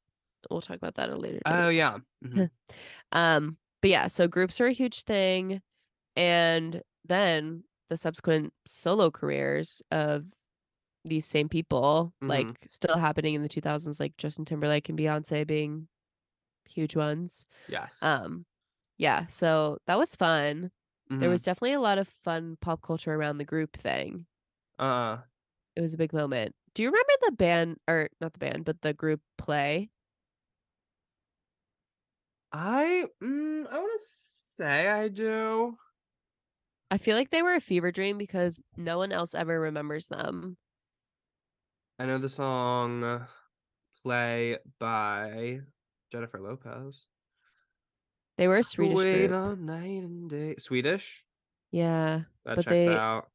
[0.50, 1.42] we'll talk about that at a later date.
[1.46, 1.96] Oh yeah.
[2.22, 2.50] Mhm.
[3.12, 5.62] Um, but yeah, so groups are a huge thing.
[6.16, 10.26] And then the subsequent solo careers of
[11.06, 12.56] these same people, like Mhm.
[12.70, 15.88] still happening in the 2000s, like Justin Timberlake and Beyonce being
[16.68, 17.46] huge ones.
[17.68, 17.96] Yes.
[18.02, 18.44] Um,
[18.98, 20.70] yeah, so that was fun.
[21.18, 21.31] There Mhm.
[21.31, 24.27] was definitely a lot of fun pop culture around the group thing.
[24.79, 25.23] uh
[25.77, 26.55] It was a big moment.
[26.75, 29.90] Do you remember the band, or not the band, but the group play?
[32.53, 35.79] I mm, I want to say I do.
[36.90, 40.57] I feel like they were a fever dream because no one else ever remembers them.
[42.01, 43.29] I know the song
[44.03, 45.61] "Play" by
[46.11, 47.07] Jennifer Lopez.
[48.40, 49.59] They were a Swedish wait group.
[49.59, 50.55] night and day.
[50.57, 51.22] Swedish.
[51.72, 53.29] Yeah, That But checks they- out.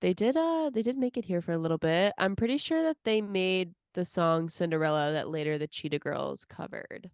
[0.00, 0.38] they did.
[0.38, 2.14] Uh, they did make it here for a little bit.
[2.16, 7.10] I'm pretty sure that they made the song Cinderella that later the Cheetah Girls covered.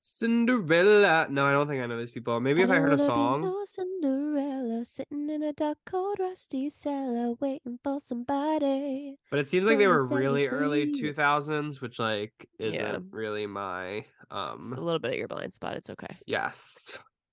[0.00, 1.26] Cinderella.
[1.28, 2.38] No, I don't think I know these people.
[2.40, 3.42] Maybe if I heard a song.
[3.42, 9.16] no Cinderella sitting in a dark, cold, rusty cellar waiting for somebody.
[9.30, 12.98] But it seems like they were really early 2000s, which like isn't Yeah.
[13.10, 15.74] really my It's a um little bit of your blind spot.
[15.76, 16.16] It's okay.
[16.26, 16.76] yes.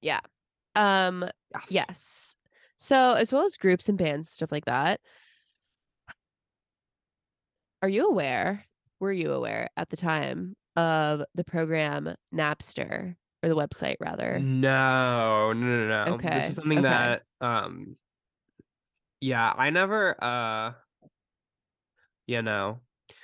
[0.02, 0.20] Yeah.
[0.76, 1.66] Um, Yes.
[1.70, 2.36] yes.
[2.78, 5.00] So as well as groups and bands, stuff like that.
[7.82, 8.66] Are you aware?
[9.00, 14.48] Were you aware at the time of the program Napster or the website rather?
[14.62, 16.24] No, no, no, no.
[16.26, 16.30] Okay.
[16.30, 16.84] This is something okay.
[16.84, 17.98] that um
[19.22, 20.74] yeah, I never uh
[22.28, 22.82] yeah, no.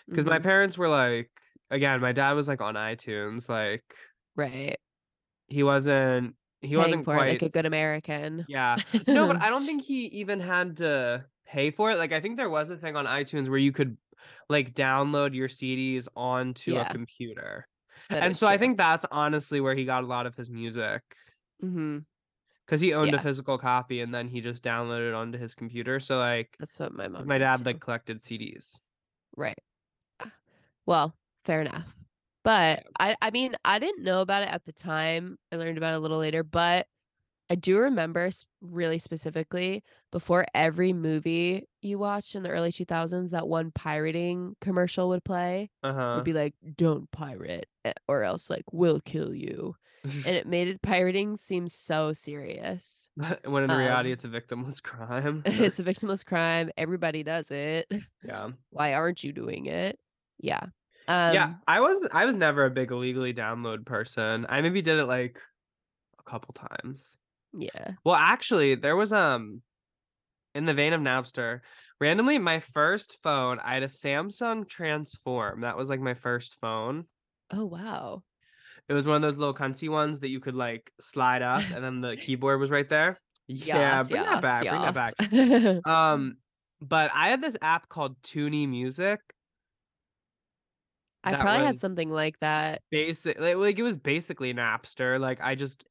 [0.09, 1.31] Because my Mhm, parents were like
[1.69, 3.95] again, my dad was like on iTunes, like
[4.35, 4.77] right
[5.47, 8.47] he wasn't he wasn't for quite it like a good American.
[8.47, 8.79] Yeah.
[9.13, 11.97] No, but I don't think he even had to pay for it.
[11.97, 13.97] Like I think there was a thing on iTunes where you could
[14.49, 17.67] like download your CDs onto Yeah, a computer.
[18.09, 21.03] That and so I think that's honestly where he got a lot of his music
[21.61, 22.05] hmm
[22.67, 23.19] cuz he owned Yeah.
[23.19, 25.99] a physical copy and then he just downloaded it onto his computer.
[25.99, 27.27] So like That's what my 'cause mom.
[27.27, 27.65] my dad too.
[27.65, 28.79] like collected CDs.
[29.35, 29.57] Right.
[30.85, 31.93] Well, fair enough.
[32.43, 35.37] But I I mean, I didn't know about it at the time.
[35.51, 36.87] I learned about it a little later, but
[37.49, 38.29] I do remember
[38.61, 45.09] really specifically before every movie you watched in the early 2000s that one pirating commercial
[45.09, 46.13] would play Uh-huh.
[46.15, 49.75] would be like don't pirate eh, or else like we'll kill you.
[50.03, 53.11] And it made it pirating seem so serious.
[53.45, 55.43] when in reality Um, it's a victimless crime.
[55.45, 56.71] it's a victimless crime.
[56.75, 57.91] Everybody does it.
[58.25, 58.49] yeah.
[58.71, 59.99] Why aren't you doing it?
[60.39, 60.61] Yeah.
[61.07, 64.45] Um yeah, I was I was never a big illegally download person.
[64.49, 65.37] I maybe did it like
[66.19, 67.05] a couple times.
[67.53, 67.91] yeah.
[68.03, 69.61] Well, actually, there was um
[70.53, 71.61] in the vein of Napster,
[71.99, 75.61] randomly my first phone, I had a Samsung Transform.
[75.61, 77.05] That was like my first phone.
[77.51, 78.23] Oh wow.
[78.89, 81.83] It was one of those little cunty ones that you could like slide up and
[81.83, 83.17] then the keyboard was right there.
[83.47, 85.85] Yeah, Yes, bring that yes, back, bring that back.
[85.85, 86.37] Um
[86.81, 89.19] but I had this app called Toonie Music.
[91.23, 92.81] I probably had something like that.
[92.89, 95.19] Basically, like it was basically Napster.
[95.19, 95.85] Like I just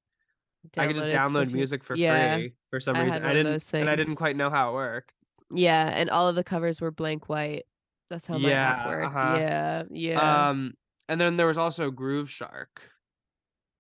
[0.77, 2.97] I could just download it, so download if you- music for yeah, free for some
[2.97, 3.25] I reason.
[3.25, 5.13] I didn't and I didn't quite know how it worked.
[5.53, 7.65] Yeah, and all of the covers were blank white.
[8.11, 9.17] That's how my app Yeah, worked.
[9.17, 9.37] uh-huh.
[9.39, 10.75] Yeah, yeah, Um
[11.09, 12.67] and then there was also Grooveshark.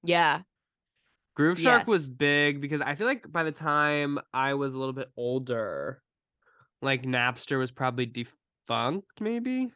[0.02, 0.42] yeah.
[1.38, 5.10] Grooveshark was big because I feel like by the time I was a little bit
[5.16, 6.02] older,
[6.82, 9.70] like Napster was probably defunct, maybe.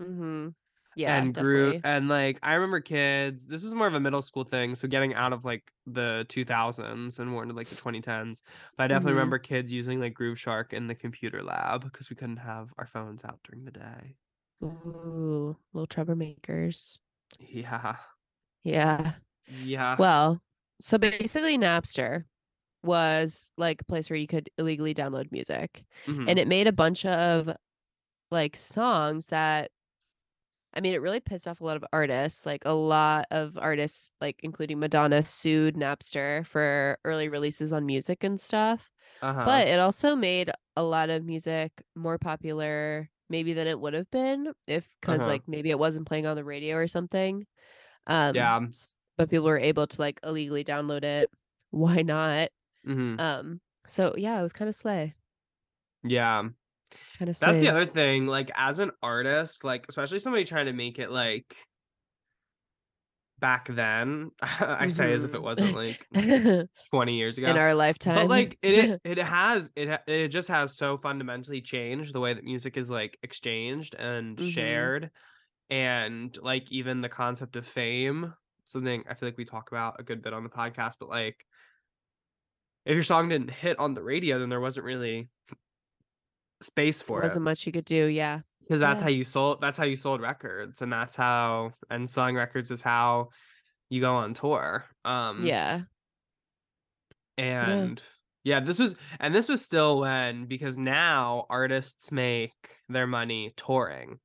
[0.00, 0.48] Mm-hmm.
[0.94, 1.36] Yeah, and definitely.
[1.36, 3.46] grew and like I remember kids.
[3.46, 7.18] This was more of a middle school thing, so getting out of like the 2000s
[7.18, 8.42] and more into like the 2010s.
[8.76, 9.14] But I definitely Mhm.
[9.14, 13.24] remember kids using like Grooveshark in the computer lab because we couldn't have our phones
[13.24, 14.16] out during the day.
[14.64, 16.98] Ooh, little troublemakers.
[17.38, 17.96] Yeah,
[18.64, 19.14] Yeah.
[19.46, 19.98] yeah.
[19.98, 20.42] Well,
[20.80, 22.24] so basically Napster
[22.84, 25.86] was like a place where you could illegally download music.
[26.06, 26.28] Mhm.
[26.28, 27.50] And it made a bunch of
[28.30, 29.72] like songs that
[30.74, 32.46] I mean, it really pissed off a lot of artists.
[32.46, 38.24] Like a lot of artists, like including Madonna, sued Napster for early releases on music
[38.24, 38.90] and stuff.
[39.22, 39.44] uh-huh.
[39.44, 44.10] But it also made a lot of music more popular, maybe than it would have
[44.10, 45.30] been if, because Uh-huh.
[45.32, 47.46] like maybe it wasn't playing on the radio or something.
[48.06, 48.60] Um, Yeah.
[49.16, 51.30] But people were able to like illegally download it.
[51.70, 52.50] Why not?
[52.84, 53.16] Mhm.
[53.18, 53.60] Um.
[53.86, 55.14] So yeah, it was kind of slay.
[56.02, 56.48] yeah.
[57.18, 58.26] Kind of That's the other thing.
[58.26, 61.54] Like as an artist, like especially somebody trying to make it like
[63.38, 64.30] back then.
[64.42, 66.06] I say as if it wasn't like
[66.90, 67.48] 20 years ago.
[67.48, 68.14] In our lifetime.
[68.16, 72.34] but like it, it it has it it just has so fundamentally changed the way
[72.34, 74.50] that music is like exchanged and Mhm.
[74.52, 75.10] shared
[75.70, 78.34] and like even the concept of fame
[78.66, 81.42] something i feel like we talk about a good bit on the podcast but like
[82.84, 85.28] if your song didn't hit on the radio then there wasn't really
[86.64, 88.06] space for it wasn't much you could do.
[88.06, 88.40] Yeah.
[88.60, 89.04] because that's yeah.
[89.04, 92.82] how you sold that's how you sold records and that's how and selling records is
[92.82, 93.28] how
[93.90, 95.82] you go on tour um yeah.
[97.38, 98.02] and
[98.42, 98.60] yeah.
[98.60, 102.52] this was and this was still when because now artists make
[102.88, 104.18] their money touring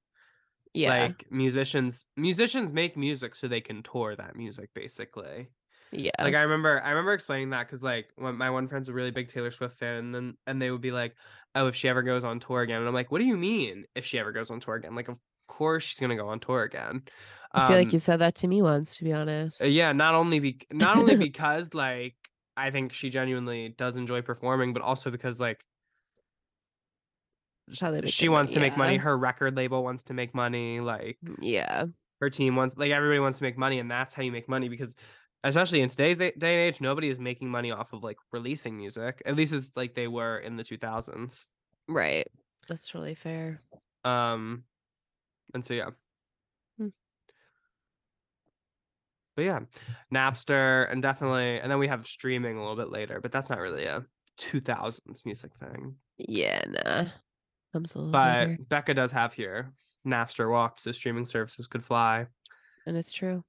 [0.73, 0.89] Yeah.
[0.89, 5.49] like musicians musicians make music so they can tour that music basically
[5.91, 6.11] yeah.
[6.21, 9.11] like i remember i remember explaining that because like when my one friend's a really
[9.11, 11.15] big taylor swift fan and then and they would be like
[11.55, 13.85] oh if she ever goes on tour again and i'm like what do you mean
[13.95, 16.63] if she ever goes on tour again like of course she's gonna go on tour
[16.63, 17.01] again
[17.51, 19.59] I feel like Um, you said that to me once, to be honest.
[19.63, 22.15] uh, yeah not only be not only because like
[22.55, 25.63] i think she genuinely does enjoy performing but also because like
[27.67, 30.33] That's how they make she wants to make money her record label wants to make
[30.35, 31.85] money like Yeah.
[32.21, 34.69] her team wants like everybody wants to make money and that's how you make money
[34.69, 34.95] because
[35.43, 39.21] especially in today's day and age nobody is making money off of like releasing music
[39.25, 41.45] at least as like they were in the 2000s
[41.87, 42.27] Right.
[42.67, 43.61] That's really fair.
[44.03, 44.63] um
[45.53, 45.89] and so yeah
[46.77, 46.89] Hmm.
[49.35, 49.59] but yeah
[50.13, 53.59] napster and definitely and then we have streaming a little bit later but that's not
[53.59, 54.05] really a
[54.37, 57.05] 2000s music thing Yeah, nah.
[57.73, 58.57] Comes a little but later.
[58.69, 59.73] becca does have here
[60.07, 62.27] napster walked so streaming services could fly
[62.85, 63.43] And it's true.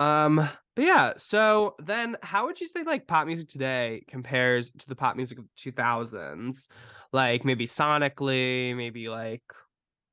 [0.00, 0.36] Um,
[0.76, 4.96] but yeah, so then how would you say like pop music today compares to the
[4.96, 6.68] pop music of 2000s?
[7.12, 9.42] Like maybe sonically, maybe like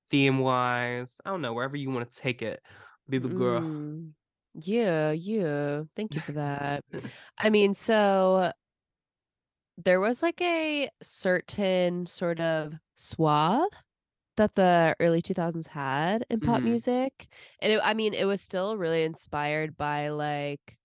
[0.10, 1.16] theme wise.
[1.26, 2.62] I don't know, wherever you want to take it,
[3.10, 3.66] baby girl.
[3.66, 4.14] Mm,
[4.56, 5.84] Yeah, yeah.
[5.96, 6.84] Thank you for that.
[7.38, 8.52] I mean, so
[9.78, 13.70] there was like a certain sort of suave
[14.38, 16.64] that the early 2000s had in pop Mhm.
[16.64, 17.28] music.
[17.60, 20.78] And it, I mean, it was still really inspired by like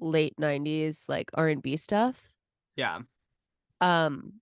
[0.00, 2.32] late 90s like R&B stuff.
[2.76, 3.00] Yeah.
[3.80, 4.40] Um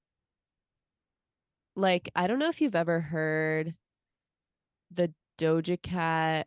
[1.77, 3.75] like I don't know if you've ever heard
[4.90, 6.47] the Doja Cat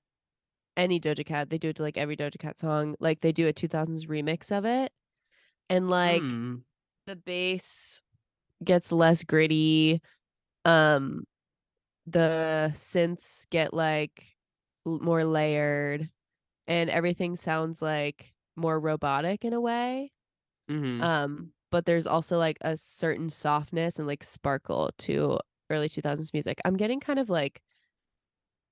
[0.78, 2.96] any Doja Cat, they do it to like every Doja Cat song.
[3.00, 4.92] Like they do a 2000s remix of it.
[5.70, 6.64] And like Mm,
[7.08, 8.02] the bass
[8.64, 10.02] gets less gritty.
[10.66, 11.26] Um
[12.08, 14.38] the synths get like
[14.86, 16.10] more layered
[16.68, 20.12] and everything sounds like more robotic in a way.
[20.70, 21.02] mhm.
[21.02, 25.40] Um but there's also like a certain softness and like sparkle to
[25.70, 26.60] early 2000s music.
[26.66, 27.62] I'm getting kind of like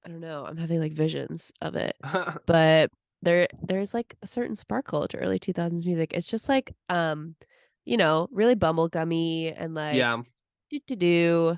[0.06, 1.96] I don't know, I'm having like visions of it.
[2.46, 6.14] But there there's like a certain sparkle to early 2000s music.
[6.14, 7.36] It's just like um
[7.86, 10.22] you know, really bumblegummy and like yeah.
[10.70, 11.58] do do do.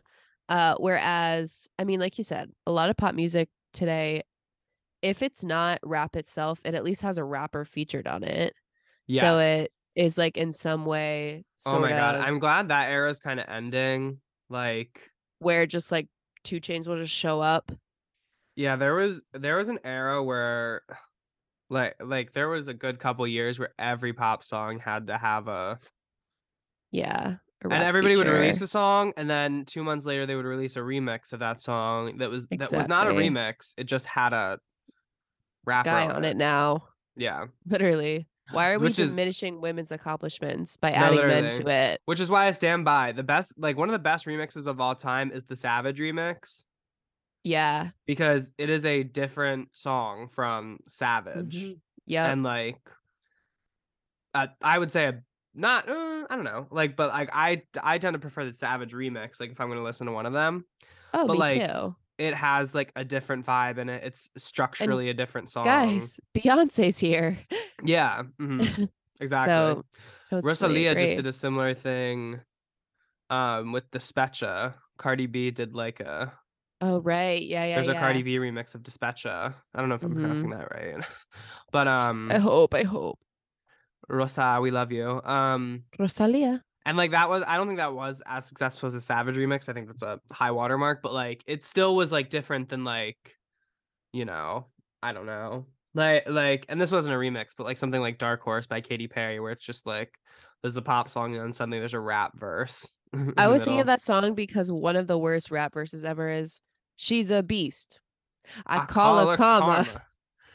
[0.49, 4.23] Uh, whereas, I mean, like you said, a lot of pop music today,
[5.01, 8.53] if it's not rap itself, it at least has a rapper featured on it.
[9.07, 9.21] Yeah.
[9.21, 13.39] So it is like in some way, Oh my god, I'm glad that era's kind
[13.39, 14.19] of ending.
[14.49, 16.07] Like where just like
[16.43, 17.71] 2 Chainz will just show up.
[18.55, 20.81] yeah, there was there was an era where
[21.69, 25.47] Like like there was a good couple years where every pop song had to have
[25.49, 25.79] a
[26.91, 27.35] Yeah.
[27.61, 30.75] And rap everybody would release a song and then 2 months later they would release
[30.75, 33.73] a remix of that song that was that was not a remix.
[33.77, 34.59] It just had a
[35.65, 36.85] rapper guy on it now.
[37.15, 37.45] Yeah.
[37.65, 38.27] Literally.
[38.51, 42.01] Why are we Which is- diminishing women's accomplishments by No, adding men to it?
[42.05, 44.79] Which is why I stand by the best like one of the best remixes of
[44.79, 46.63] all time is the Savage remix
[47.43, 47.89] Yeah.
[48.05, 51.57] because it is a different song from Savage.
[51.57, 51.79] Mhm.
[52.09, 52.27] Yep.
[52.29, 52.89] and like
[54.33, 55.21] uh, i would say a
[55.57, 58.93] not uh, i don't know like but like i i tend to prefer the savage
[58.93, 60.63] remix like if i'm gonna listen to one of them
[61.13, 61.95] oh, but, me like, too.
[62.19, 66.97] it has like a different vibe in it it's structurally a different song Guys, Beyonce's
[66.99, 67.39] here.
[67.83, 68.87] yeah mhm,
[69.19, 69.83] exactly So,
[70.29, 72.39] so really rosalia just did a similar thing
[73.29, 74.75] um with the Despecha.
[74.97, 76.31] cardi b did like a
[76.79, 77.73] Oh right, yeah, yeah.
[77.75, 77.93] there's yeah.
[77.93, 79.53] a cardi b remix of Despecha.
[79.73, 80.21] i don't know if i'm Mhm.
[80.21, 81.03] pronouncing that right
[81.71, 83.17] but um I hope, I hope.
[84.07, 86.63] Rosa we love you um Rosalia.
[86.87, 89.67] And like that was, I don't think that was as successful as a Savage remix.
[89.67, 93.17] I think that's a high watermark, but like it still was like different than like,
[94.13, 94.67] you know,
[95.03, 98.41] I don't know, like like, and this wasn't a remix, but like something like Dark
[98.41, 100.17] Horse by Katy Perry, where it's just like
[100.61, 102.87] there's a pop song and then suddenly there's a rap verse.
[103.37, 106.61] I was thinking of that song because one of the worst rap verses ever is
[106.95, 107.99] "She's a beast."
[108.65, 109.85] I, call, her karma.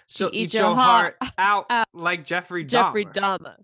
[0.08, 1.86] She'll She eat your heart out out.
[1.94, 2.68] like Jeffrey Dahmer.
[2.68, 3.56] Jeffrey Dahmer.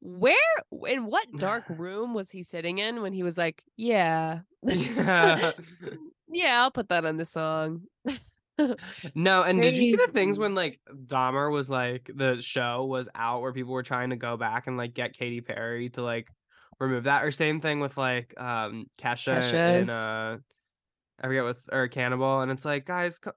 [0.00, 0.36] Where
[0.86, 5.52] in what dark room was he sitting in when he was like, "Yeah, yeah.
[6.30, 7.82] yeah, I'll put that on the song."
[9.14, 13.08] No, and did you see the things when like Dahmer was like the show was
[13.14, 16.26] out where people were trying to go back and like get Katy Perry to like
[16.80, 19.88] remove that or same thing with like um Kesha Kesha's.
[19.88, 20.36] and uh
[21.20, 23.32] I forget what's or Cannibal and it's like guys co-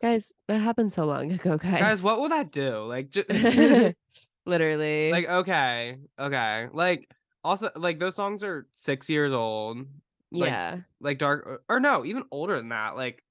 [0.00, 1.80] Guys, that happened so long ago, guys.
[1.80, 3.24] guys what will that do like ju-
[4.46, 5.10] Literally.
[5.10, 7.10] like okay okay like
[7.42, 9.86] also like those songs are 6 years old
[10.32, 10.78] like, yeah.
[11.00, 13.22] like dark or, or no even older than that like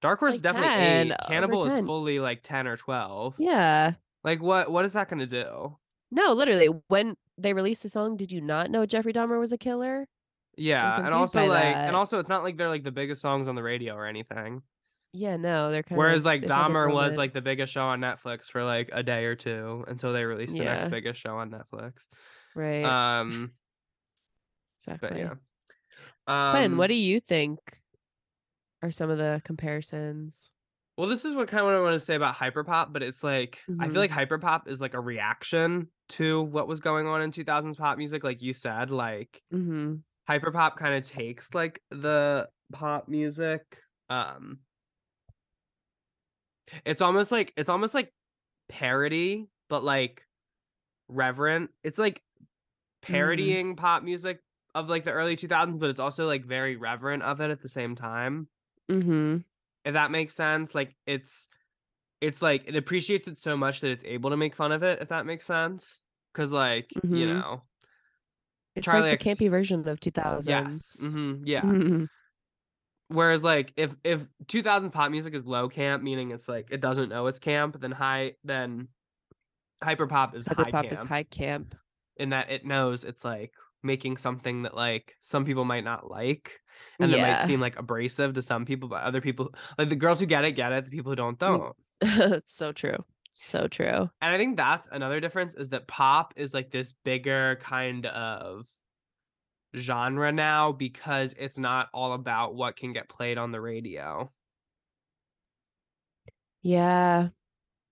[0.00, 1.12] Dark Horse is definitely 10, eight.
[1.12, 3.94] Uh, Cannibal is fully like 10 or 12 Yeah.
[4.22, 5.76] Like what what is that gonna do?
[6.10, 6.68] No, literally.
[6.88, 10.06] When they released the song, did you not know Jeffrey Dahmer was a killer?
[10.58, 11.86] Yeah, and also like that.
[11.88, 14.62] and also it's not like they're like the biggest songs on the radio or anything.
[15.12, 18.00] Yeah, no, they're kind of Whereas of like Dahmer was like the biggest show on
[18.00, 20.74] Netflix for like a day or two until they released the Yeah.
[20.80, 21.94] next biggest show on Netflix.
[22.54, 22.84] right.
[22.84, 23.52] Um
[24.78, 25.08] exactly.
[25.08, 25.34] but yeah.
[26.26, 27.58] Um Quinn, what do you think
[28.82, 30.52] are some of the comparisons?
[30.96, 33.22] Well, this is what kind of what I want to say about hyperpop, but it's
[33.22, 33.92] like I Mhm.
[33.92, 37.98] feel like hyperpop is like a reaction to what was going on in 2000s pop
[37.98, 39.96] music like you said, like Mm-hmm.
[40.28, 44.58] Hyperpop kind of takes like the pop music um
[46.84, 48.12] it's almost like it's almost like
[48.68, 50.26] parody but like
[51.08, 52.22] reverent it's like
[53.00, 54.40] parodying pop music
[54.74, 57.68] of like the early 2000s but it's also like very reverent of it at the
[57.68, 58.48] same time
[58.90, 59.38] Mm-hmm.
[59.84, 61.48] if that makes sense like it's
[62.20, 65.00] it's like it appreciates it so much that it's able to make fun of it
[65.02, 66.00] if that makes sense
[66.32, 67.40] because like you Mhm.
[67.40, 67.62] know
[68.78, 70.46] It's Charli like the X- campy version of 2000s.
[70.48, 72.08] yes hmm yeah Mhm.
[73.08, 77.08] Whereas like if if 2000 pop music is low camp, meaning it's like it doesn't
[77.08, 78.88] know it's camp, then high then
[79.82, 81.74] hyper pop is hyper pop is high camp.
[82.16, 83.52] in that it knows it's like
[83.82, 86.60] making something that like some people might not like
[87.00, 87.38] and that Yeah.
[87.38, 90.44] might seem like abrasive to some people, but other people like the girls who get
[90.44, 91.74] it get it, the people who don't don't.
[92.02, 93.04] it's so true.
[93.40, 94.10] So true.
[94.20, 98.66] And I think that's another difference is that pop is like this bigger kind of
[99.76, 104.32] genre now because it's not all about what can get played on the radio.
[106.62, 107.28] Yeah.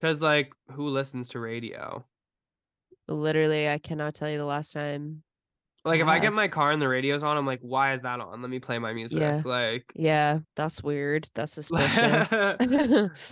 [0.01, 2.05] Because like who listens to radio?
[3.07, 5.23] Literally, I cannot tell you the last time.
[5.85, 8.19] Like if I get my car and the radio's on, I'm like, why is that
[8.19, 8.43] on?
[8.43, 9.21] Let me play my music.
[9.21, 9.43] Yeah.
[9.45, 11.29] Like Yeah, that's weird.
[11.37, 12.33] That's suspicious.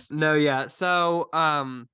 [0.09, 0.67] no, yeah.
[0.67, 1.89] So um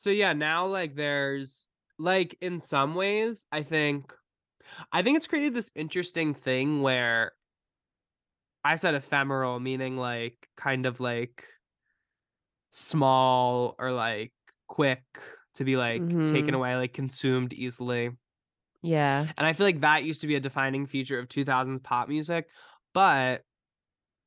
[0.00, 1.66] so yeah, now like there's
[1.98, 4.14] like in some ways, I think
[4.92, 7.32] I think it's created this interesting thing where
[8.64, 11.46] I said ephemeral, meaning like kind of like
[12.72, 14.32] small or like
[14.68, 15.04] quick
[15.54, 16.54] to be like taken Mhm.
[16.54, 18.10] away, like consumed easily.
[18.82, 19.28] yeah.
[19.36, 22.48] And I feel like that used to be a defining feature of 2000s pop music,
[22.94, 23.44] but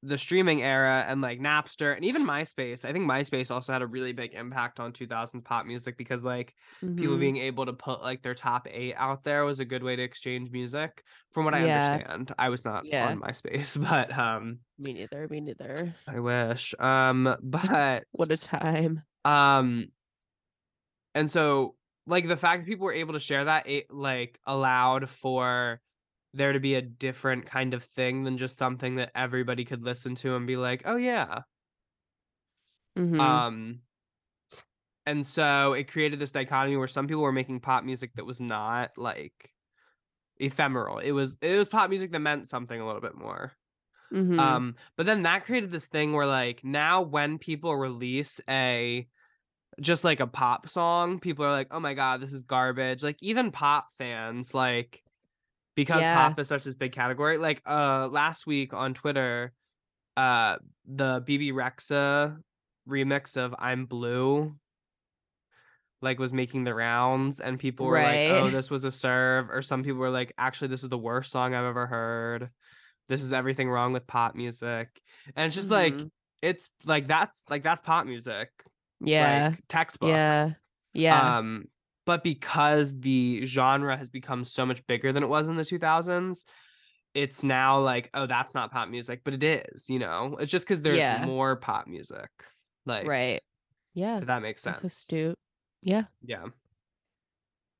[0.05, 3.87] the streaming era and like Napster and even MySpace, I think MySpace also had a
[3.87, 6.53] really big impact on 2000s pop music because like
[6.97, 7.19] people Mhm.
[7.19, 10.03] being able to put like their top 8 out there was a good way to
[10.03, 11.75] exchange music from what I Yeah.
[11.75, 12.33] understand.
[12.37, 13.07] I was not Yeah.
[13.07, 15.27] on MySpace, but um Me neither.
[15.29, 15.95] Me neither.
[16.07, 16.75] I wish.
[16.79, 19.01] Um but What a time.
[19.25, 19.87] Um,
[21.15, 21.75] and so
[22.05, 25.79] like the fact that people were able to share that it like allowed for
[26.33, 30.15] there to be a different kind of thing than just something that everybody could listen
[30.15, 31.41] to and be like, oh yeah.
[32.95, 33.43] Mhm.
[33.47, 33.81] Um
[35.05, 38.39] and so it created this dichotomy where some people were making pop music that was
[38.39, 39.51] not like
[40.37, 40.99] ephemeral.
[40.99, 43.53] It was it was pop music that meant something a little bit more.
[44.11, 44.39] Mhm.
[44.39, 49.07] Um, but then that created this thing where like now when people release a
[49.81, 53.17] just like a pop song, people are like, "Oh my god, this is garbage." Like
[53.21, 55.02] even pop fans like
[55.75, 56.15] because Yeah.
[56.27, 57.37] pop is such this big category.
[57.37, 59.53] Like uh last week on Twitter,
[60.17, 62.37] uh the Bebe Rexha
[62.87, 64.55] remix of I'm Blue
[66.01, 69.61] like was making the rounds and people were like, "Oh, this was a serve," or
[69.61, 72.49] some people were like, "Actually, this is the worst song I've ever heard."
[73.07, 74.89] This is everything wrong with pop music.
[75.35, 76.11] And it's just like Mhm.
[76.41, 78.49] it's like that's like that's pop music.
[78.99, 79.49] yeah.
[79.51, 80.09] Like textbook.
[80.09, 80.51] yeah.
[80.93, 81.37] Yeah.
[81.37, 81.65] Um
[82.05, 86.39] but because the genre has become so much bigger than it was in the 2000s,
[87.13, 90.35] it's now like, oh, that's not pop music, but it is, you know.
[90.39, 91.25] It's just cuz there's Yeah.
[91.25, 92.29] more pop music.
[92.85, 93.41] Like right.
[93.93, 94.17] Yeah.
[94.17, 94.93] if that makes That's sense.
[94.93, 95.37] astute.
[95.81, 96.03] Yeah.
[96.25, 96.45] Yeah.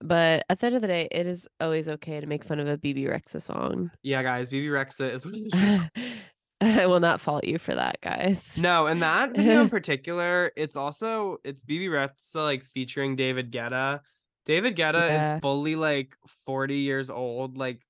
[0.02, 2.68] But at the end of the day, it is always okay to make fun of
[2.68, 3.90] a Bebe Rexha song.
[4.02, 5.26] Yeah, guys, Bebe Rexha is
[6.62, 8.58] I will not fault you for that, guys.
[8.58, 14.02] No, and that video in particular, it's also it's Bebe Rexha like featuring David Guetta.
[14.46, 15.36] David Guetta Yeah.
[15.36, 16.16] is fully like
[16.46, 17.82] 40 years old, like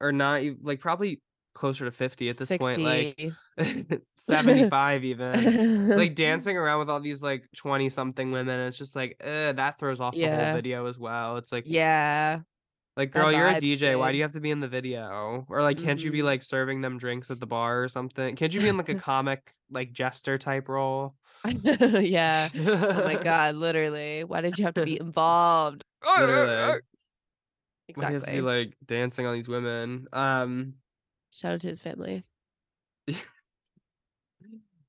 [0.00, 1.20] or not like probably
[1.54, 2.58] closer to 50 at this 60.
[2.58, 3.32] point, like
[4.18, 5.88] 75 even.
[5.88, 8.60] Like dancing around with all these like 20 something women.
[8.68, 11.36] It's just like uh, that throws off the whole video as well.
[11.36, 12.40] It's like Yeah.
[12.96, 13.98] like that girl, you're a DJ.
[13.98, 15.44] Why do you have to be in the video?
[15.48, 16.24] Or like can't you be Mhm.
[16.24, 18.36] like serving them drinks at the bar or something?
[18.36, 21.14] Can't you be in like a comic like jester type role?
[22.00, 22.50] yeah.
[22.90, 24.24] Oh my god, literally.
[24.24, 25.84] Why did you have to be involved?
[26.16, 26.80] Literally.
[27.94, 28.32] Why do you to Exactly.
[28.32, 30.06] be like dancing on these women.
[30.12, 30.76] Um
[31.30, 32.24] Shout out to his family.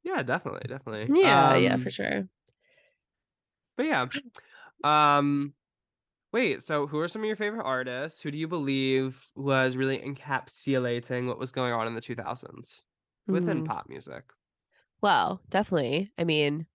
[0.03, 1.15] yeah, definitely, definitely.
[1.15, 2.27] Yeah, yeah, Um, for sure.
[3.77, 4.05] But yeah.
[4.83, 5.55] Um
[6.33, 8.21] wait, so who are some of your favorite artists?
[8.21, 12.83] Who do you believe was really encapsulating what was going on in the 2000s
[13.29, 13.63] within Mm.
[13.63, 14.25] pop music?
[15.03, 16.11] Well, definitely.
[16.17, 16.65] I mean,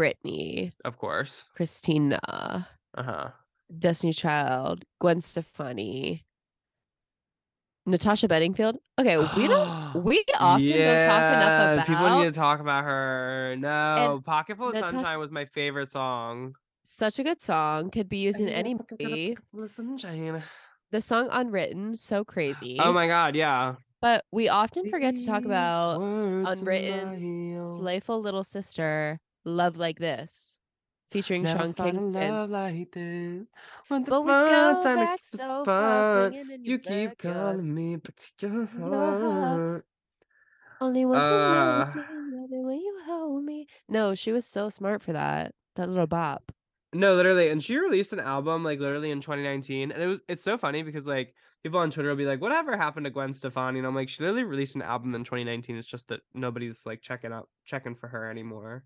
[0.00, 1.44] Britney, Of course.
[1.54, 2.66] Christina,
[2.96, 3.28] Uh-huh.
[3.78, 6.24] Destiny Child, Gwen Stefani,
[7.86, 8.76] Natasha Bedingfield.
[8.98, 13.56] Okay, we don't we often don't talk enough about people need to talk about her.
[13.58, 16.54] No, Pocketful of Natasha- Sunshine was my favorite song.
[16.82, 17.90] such a good song.
[17.90, 19.36] Could be used in any movie.
[19.58, 20.42] Of Sunshine.
[20.92, 22.78] The song Unwritten, so crazy.
[22.80, 23.74] Oh my god, yeah.
[24.04, 27.24] But we often forget to talk about Unwritten's
[27.78, 30.58] slayful little sister, Love Like This,
[31.10, 32.50] featuring Never Sean Kingston.
[32.50, 33.46] like this.
[33.88, 37.74] When the But we go time back so far, fun, swinging in You keep calling
[37.74, 39.22] me, but your heart.
[39.22, 39.86] heart.
[40.82, 41.98] Only one who knows Uh.
[41.98, 43.66] me, when you hold me.
[43.88, 45.54] No, she was so smart for that.
[45.76, 46.52] That little bop.
[46.92, 50.44] No, literally, and she released an album like literally in 2019, and it was it's
[50.44, 51.34] so funny because like
[51.64, 54.22] people on Twitter will be like, "Whatever happened to Gwen Stefani?" And I'm like, she
[54.22, 55.76] literally released an album in 2019.
[55.76, 58.84] It's just that nobody's like checking up checking for her anymore.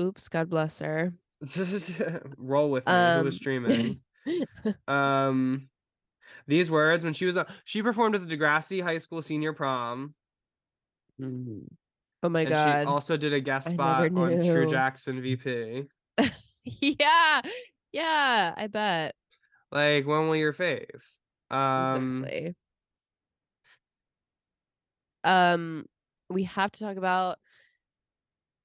[0.00, 1.12] Oops, God bless her.
[2.36, 2.92] Roll with me.
[2.92, 4.00] Who was Um, streaming?
[4.88, 5.68] um,
[6.46, 10.14] these words when she was on, she performed at the Degrassi High School senior prom.
[11.20, 12.82] Oh my and god.
[12.82, 14.66] she also did a guest spot on True.
[14.66, 15.84] Jackson VP.
[16.64, 17.40] yeah.
[17.92, 19.14] Yeah, I bet.
[19.72, 21.00] Like, when will your fave?
[21.50, 22.54] Um, exactly.
[25.24, 25.84] Um,
[26.30, 27.38] we have to talk about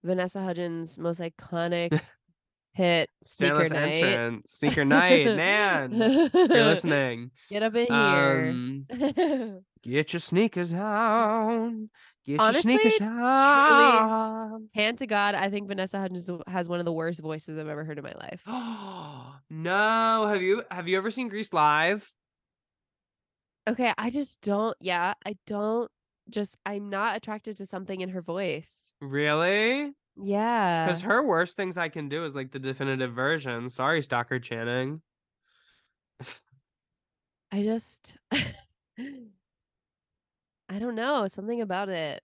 [0.04, 2.00] Vanessa Hudgens' most iconic
[2.74, 4.42] hit, Sneaker Night.
[4.48, 5.92] sneaker night, man.
[5.94, 7.32] You're listening.
[7.50, 9.60] Get up in Um, here.
[9.84, 11.90] get your sneakers on.
[12.26, 14.70] Get Honestly, your sneakers on.
[14.74, 17.84] Hand to God, I think Vanessa Hudgens has one of the worst voices I've ever
[17.84, 18.42] heard in my life.
[18.48, 22.10] Oh no, have you have you ever seen Grease live?
[23.68, 24.76] Okay, I just don't.
[24.80, 25.90] Yeah, I don't.
[26.30, 28.94] Just I'm not attracted to something in her voice.
[29.02, 29.94] Really?
[30.16, 30.86] Yeah.
[30.86, 33.70] Because her worst things I can do is like the definitive version.
[33.70, 35.02] Sorry, Stockard Channing.
[37.52, 38.54] I just I
[40.80, 42.22] don't know, something about it.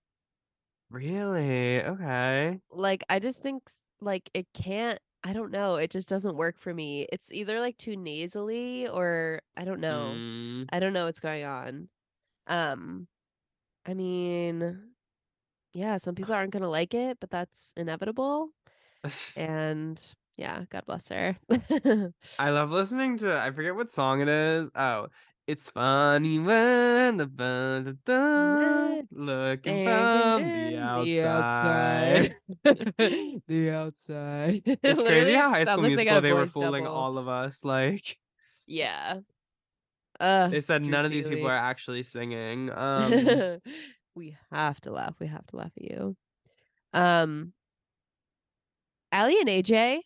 [0.89, 1.83] Really?
[1.83, 2.59] Okay.
[2.71, 3.63] Like I just think
[4.01, 7.07] like it can't I don't know, it just doesn't work for me.
[7.11, 10.13] It's either like too nasally or I don't know.
[10.15, 10.65] Mm.
[10.71, 11.89] I don't know what's going on.
[12.47, 13.07] Um
[13.85, 14.79] I mean
[15.73, 18.49] yeah, some people aren't going to like it, but that's inevitable
[19.35, 20.01] and
[20.37, 21.37] Yeah, God bless her.
[22.39, 24.71] I love listening to I forget what song it is.
[24.75, 25.07] Oh,
[25.49, 32.35] it's funny when the the dun, looking from the outside.
[33.47, 34.61] the outside.
[34.83, 36.95] It's crazy how High School Musical they were fooling all.
[36.95, 37.65] all of us.
[37.65, 38.15] Like
[38.67, 39.21] Yeah.
[40.19, 42.69] Uh, they said, Drew none of these people are actually singing.
[42.71, 43.59] Um,
[44.13, 45.15] we have to laugh.
[45.19, 46.15] We have to laugh at you.
[46.93, 47.53] Um,
[49.11, 50.01] Aly and AJ,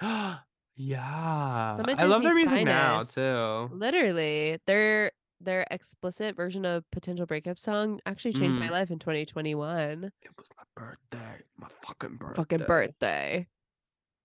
[0.78, 3.14] yeah, Some of I love their Disney's music now finest.
[3.14, 3.70] too.
[3.72, 5.10] literally, their
[5.40, 8.72] their explicit version of potential breakup song actually changed my Mm.
[8.72, 10.04] life in 2021.
[10.22, 12.34] It was my birthday, my fucking birthday.
[12.36, 13.46] Fucking birthday.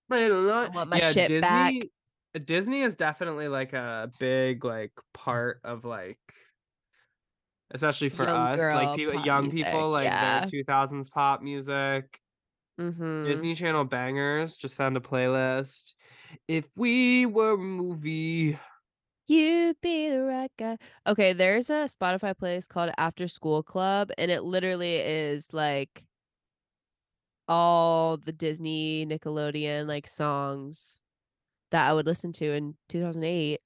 [0.10, 0.72] Played a lot.
[0.72, 1.74] I want my yeah, shit Disney, back.
[2.45, 6.18] Disney is definitely like a big like part of like,
[7.72, 10.41] especially for Young us, like people, pop young music, people, like yeah.
[10.41, 12.20] their two thousands pop music.
[12.80, 13.24] Mm-hmm.
[13.24, 14.58] Disney Channel bangers.
[14.58, 15.93] Just found a playlist.
[16.47, 18.57] If we were a movie,
[19.25, 20.77] You'd be the right guy.
[21.07, 26.05] Okay, there's a Spotify playlist called After School Club, and it literally is like
[27.47, 30.99] all the Disney, Nickelodeon like songs
[31.71, 33.59] that I would listen to in 2008.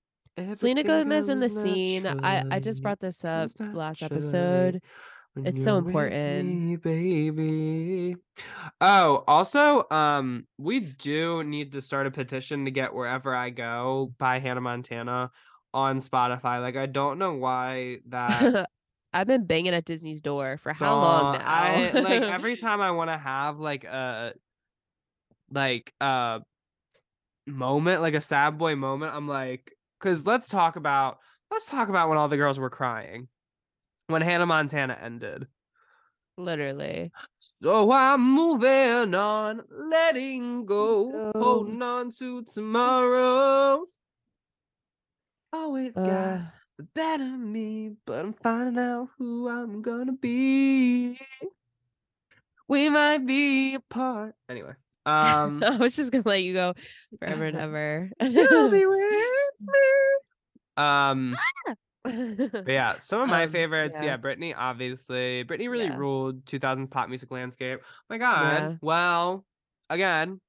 [0.53, 2.05] Selena Gomez in the scene.
[2.05, 4.81] I I just brought this up last naturally episode.
[5.37, 6.47] When It's so important.
[6.47, 8.15] me, baby.
[8.81, 14.13] Oh, also, um, we do need to start a petition to get wherever I go
[14.17, 15.31] by Hannah Montana
[15.73, 16.61] on Spotify.
[16.61, 18.69] Like, I don't know why that.
[19.13, 21.43] I've been banging at Disney's door for how long now?
[21.45, 24.33] I like every time I want to have like a
[25.49, 26.41] like a
[27.47, 29.15] moment, like a sad boy moment.
[29.15, 31.19] I'm like, because let's talk about
[31.49, 33.29] let's talk about when all the girls were crying
[34.07, 35.47] when Hannah Montana ended.
[36.37, 37.11] literally.
[37.61, 41.31] So I'm moving on, letting go, Go.
[41.35, 43.85] holding on to tomorrow.
[45.51, 46.41] Always got Uh,
[46.77, 51.19] the better me, but I'm finding out who I'm gonna be.
[52.67, 54.35] We might be apart.
[54.49, 54.73] Anyway,
[55.05, 56.73] um, I was just gonna let you go
[57.19, 58.11] forever and ever.
[58.21, 59.77] you'll be with me.
[60.77, 61.35] Um,
[61.65, 61.77] but
[62.67, 63.95] yeah, some of my Um, favorites.
[63.97, 64.03] yeah.
[64.05, 64.17] Yeah.
[64.17, 65.43] Britney, obviously.
[65.45, 65.97] Britney really Yeah.
[65.97, 67.79] ruled 2000s pop music landscape.
[67.83, 68.43] Oh my God.
[68.71, 68.75] Yeah.
[68.81, 69.45] Well,
[69.89, 70.39] again,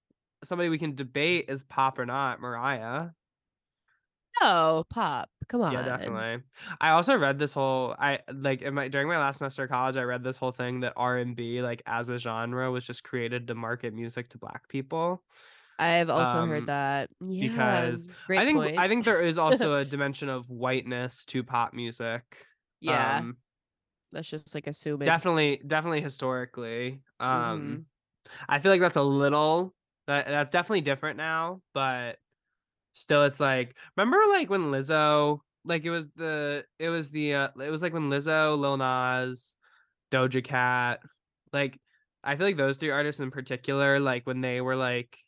[0.45, 2.41] somebody we can debate is pop or not.
[2.41, 3.09] Mariah.
[4.41, 5.29] oh, pop.
[5.49, 5.73] Come on.
[5.73, 6.43] Yeah, definitely.
[6.81, 9.97] I also read this whole I like in my during my last semester of college,
[9.97, 13.03] I read this whole thing that R and B, like as a genre, was just
[13.03, 15.23] created to market music to black people.
[15.79, 17.11] I've also Um, heard that.
[17.21, 17.97] Yeah.
[17.97, 18.79] because I think point.
[18.79, 22.47] I think there is also a dimension of whiteness to pop music.
[22.81, 23.37] yeah, Um,
[24.13, 25.07] that's just like assuming.
[25.07, 27.03] definitely, definitely historically.
[27.21, 27.85] Um, Mhm.
[28.49, 29.75] I feel like that's a little
[30.07, 32.19] that that's definitely different now, but
[32.95, 37.49] still, it's like remember like when Lizzo, like it was the it was the uh,
[37.61, 39.57] it was like when Lizzo, Lil Nas,
[40.13, 41.01] Doja Cat,
[41.53, 41.79] like
[42.25, 45.19] I feel like those three artists in particular, like when they were like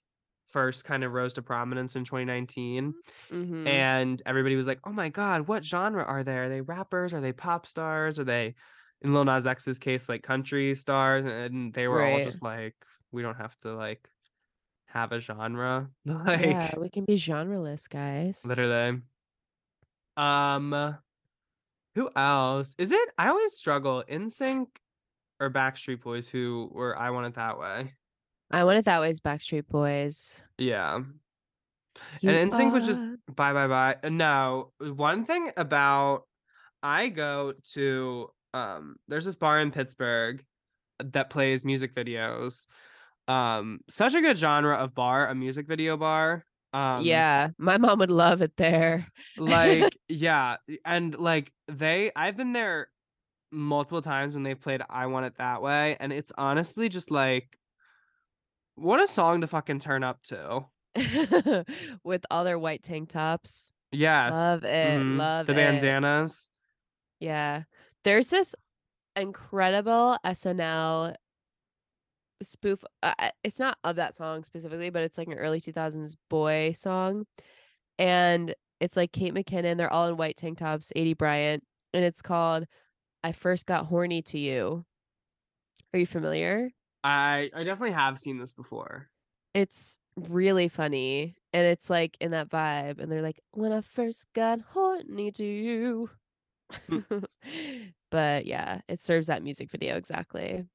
[0.50, 2.94] first kind of rose to prominence in 2019
[3.30, 3.66] Mhm.
[3.66, 6.36] and everybody was like, "Oh my god, what genre are they?
[6.38, 7.14] Are they rappers?
[7.14, 8.18] Are they pop stars?
[8.18, 8.54] Are they?"
[9.02, 12.74] In Lil Nas X's case, like country stars, and they were all just like,
[13.12, 14.08] "We don't have to like
[14.86, 18.44] have a genre." Like yeah, we can be genreless, guys.
[18.44, 19.00] literally.
[20.16, 20.96] Um,
[21.94, 23.08] who else is it?
[23.16, 24.04] I always struggle.
[24.08, 24.66] NSYNC
[25.40, 27.94] or Backstreet Boys, who were I Want It That Way.
[28.50, 29.10] I want it that way.
[29.10, 30.42] Is Backstreet Boys.
[30.58, 31.00] Yeah.
[32.20, 33.00] You and NSYNC was just
[33.34, 33.96] bye bye bye.
[34.02, 36.22] Uh, No, one thing about
[36.82, 40.44] I go to um there's this bar in Pittsburgh
[41.02, 42.66] that plays music videos.
[43.28, 46.44] Um such a good genre of bar, a music video bar.
[46.72, 49.06] Um yeah, my mom would love it there.
[49.36, 52.88] like yeah, and like they I've been there
[53.52, 57.58] multiple times when they've played I Want It That Way and it's honestly just like
[58.80, 60.64] what a song to fucking turn up to.
[62.04, 63.70] with all their white tank tops.
[63.92, 64.32] Yes.
[64.32, 65.00] Love it.
[65.00, 65.56] mhm, Love the it.
[65.56, 66.48] bandanas.
[67.20, 67.62] Yeah.
[68.04, 68.54] There's this
[69.16, 71.14] incredible SNL
[72.42, 72.82] spoof.
[73.02, 76.72] Uh, uh, it's not of that song specifically, but it's like an early 2000s boy
[76.74, 77.26] song.
[77.98, 79.76] And it's like Kate McKinnon.
[79.76, 81.62] They're all in white tank tops, Aidy Bryant.
[81.92, 82.64] And it's called
[83.22, 84.84] I First Got Horny to You.
[85.92, 86.70] Are you familiar?
[87.04, 89.10] I I definitely have seen this before.
[89.54, 91.36] It's really funny.
[91.52, 92.98] And it's like in that vibe.
[93.00, 96.10] And they're like, when I first got horny to you.
[98.10, 100.66] but yeah, it serves that music video exactly.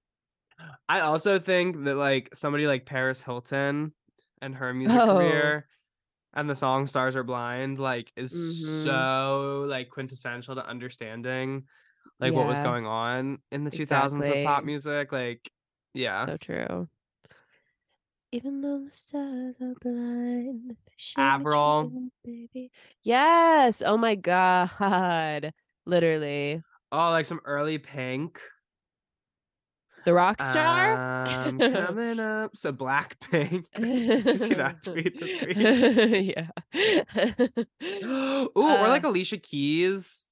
[0.89, 3.93] I also think that like somebody like Paris Hilton
[4.41, 5.05] and her music Oh.
[5.05, 5.67] career
[6.35, 9.07] and the song Stars Are Blind like is Mhm.
[9.13, 11.65] so like quintessential to understanding
[12.21, 15.51] like what was going on in the 2000s of pop music like
[15.95, 16.87] yeah So true.
[18.31, 20.75] Even though the stars are blind,
[21.17, 22.09] Avril.
[22.23, 22.69] baby.
[23.03, 23.81] Yes.
[23.85, 25.53] Oh my god.
[25.85, 26.61] Literally.
[26.91, 28.39] oh like some early pink
[30.05, 31.27] The rock star.
[31.47, 36.49] um, coming up so Blackpink you see that tweet this week yeah.
[38.03, 40.27] Ooh, or like Uh, Alicia Keys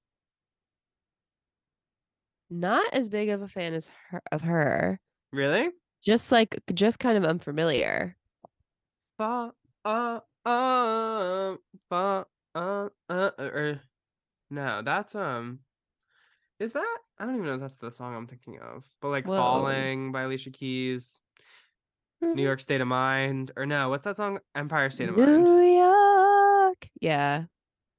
[2.49, 4.99] Not as big of a fan as her of her.
[5.33, 5.69] Really
[6.01, 8.15] Just like just kind of unfamiliar.
[9.17, 9.51] Fa
[9.83, 11.55] uh uh
[11.89, 12.25] fa
[12.55, 13.81] uh uh or
[14.49, 15.59] no, that's um
[16.59, 18.85] is that I don't even know if that's the song I'm thinking of.
[19.01, 19.37] But like Whoa.
[19.37, 21.19] Falling by Alicia Keys,
[22.21, 24.39] New York State of Mind, or no, what's that song?
[24.55, 25.43] Empire State of Mind.
[25.43, 26.87] New York.
[27.01, 27.45] Yeah,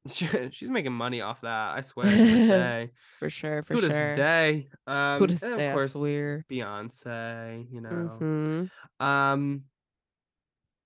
[0.09, 2.07] She- She's making money off that, I swear.
[2.07, 2.91] To this day.
[3.19, 4.15] for sure, for To this sure.
[4.15, 4.69] day.
[4.87, 6.45] Um To this and day, of course swear.
[6.51, 8.19] Beyonce, you know.
[8.21, 9.05] Mhm.
[9.05, 9.63] Um,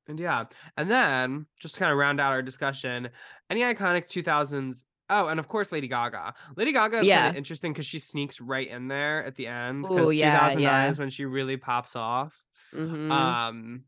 [0.08, 0.44] and yeah,
[0.76, 3.10] and then just to kind of round out our discussion,
[3.50, 4.84] any iconic 2000s.
[5.10, 6.34] Oh, and of course, Lady Gaga.
[6.56, 9.82] Lady Gaga is kind of interesting because she sneaks right in there at the end
[9.82, 10.90] because yeah, 2009 yeah.
[10.90, 12.34] is when she really pops off.
[12.74, 13.10] Mhm.
[13.10, 13.84] Um,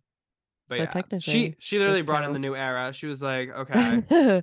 [0.69, 2.93] but So yeah, technically, she she literally she's brought in the new era.
[2.95, 4.43] She was like, okay.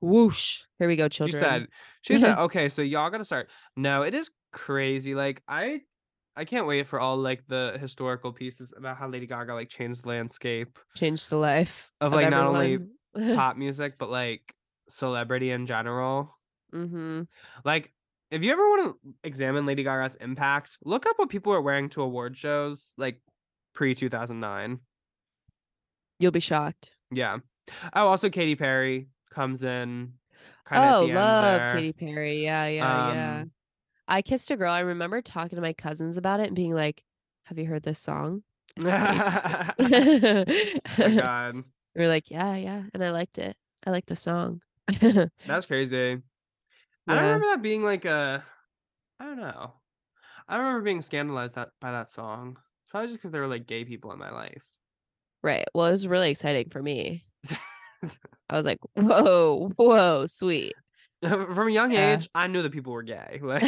[0.00, 0.62] Whoosh.
[0.78, 1.40] Here we go, children.
[1.40, 1.66] She said,
[2.02, 3.48] she said, okay, so y'all gotta start.
[3.76, 5.14] No, it is crazy.
[5.14, 5.80] Like I,
[6.36, 10.04] I can't wait for all like the historical pieces about how Lady Gaga like changed
[10.04, 12.78] the landscape changed the life of, like, not only
[13.34, 14.54] pop music, but like
[14.88, 16.38] celebrity in general.
[16.72, 17.22] mm-hmm.
[17.64, 17.92] Like,
[18.30, 21.88] if you ever want to examine Lady Gaga's impact, look up what people were wearing
[21.90, 23.20] to award shows like
[23.74, 24.78] pre 2009.
[26.20, 26.92] You'll be shocked.
[27.10, 27.38] Yeah.
[27.94, 30.14] Oh, also Katy Perry comes in.
[30.64, 31.72] Kind of Oh, love.
[31.72, 32.42] Katy Perry.
[32.44, 33.40] Yeah, yeah, yeah.
[33.42, 33.50] Um,
[34.06, 34.72] I kissed a girl.
[34.72, 37.04] I remember talking to my cousins about it and being like,
[37.44, 38.42] "Have you heard this song?"
[38.78, 38.84] Oh
[40.98, 41.64] god,
[41.94, 43.56] We are like, "Yeah, yeah," and I liked it.
[43.86, 44.62] I liked the song.
[45.46, 46.22] that's crazy.
[47.08, 48.44] I don't remember that being like a.
[49.20, 49.72] I don't know.
[50.48, 52.58] I remember being scandalized that by that song.
[52.84, 54.62] It's probably just because there were like gay people in my life.
[55.42, 55.66] Right.
[55.74, 57.24] Well, it was really exciting for me.
[58.50, 60.74] I was like, "Whoa, whoa, sweet."
[61.22, 62.14] From a young Yeah.
[62.14, 63.40] age, I knew that people were gay.
[63.42, 63.62] Like,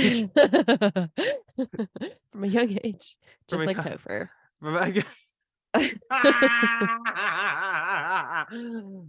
[2.32, 3.16] From a young age,
[3.48, 4.28] just like young- Topher.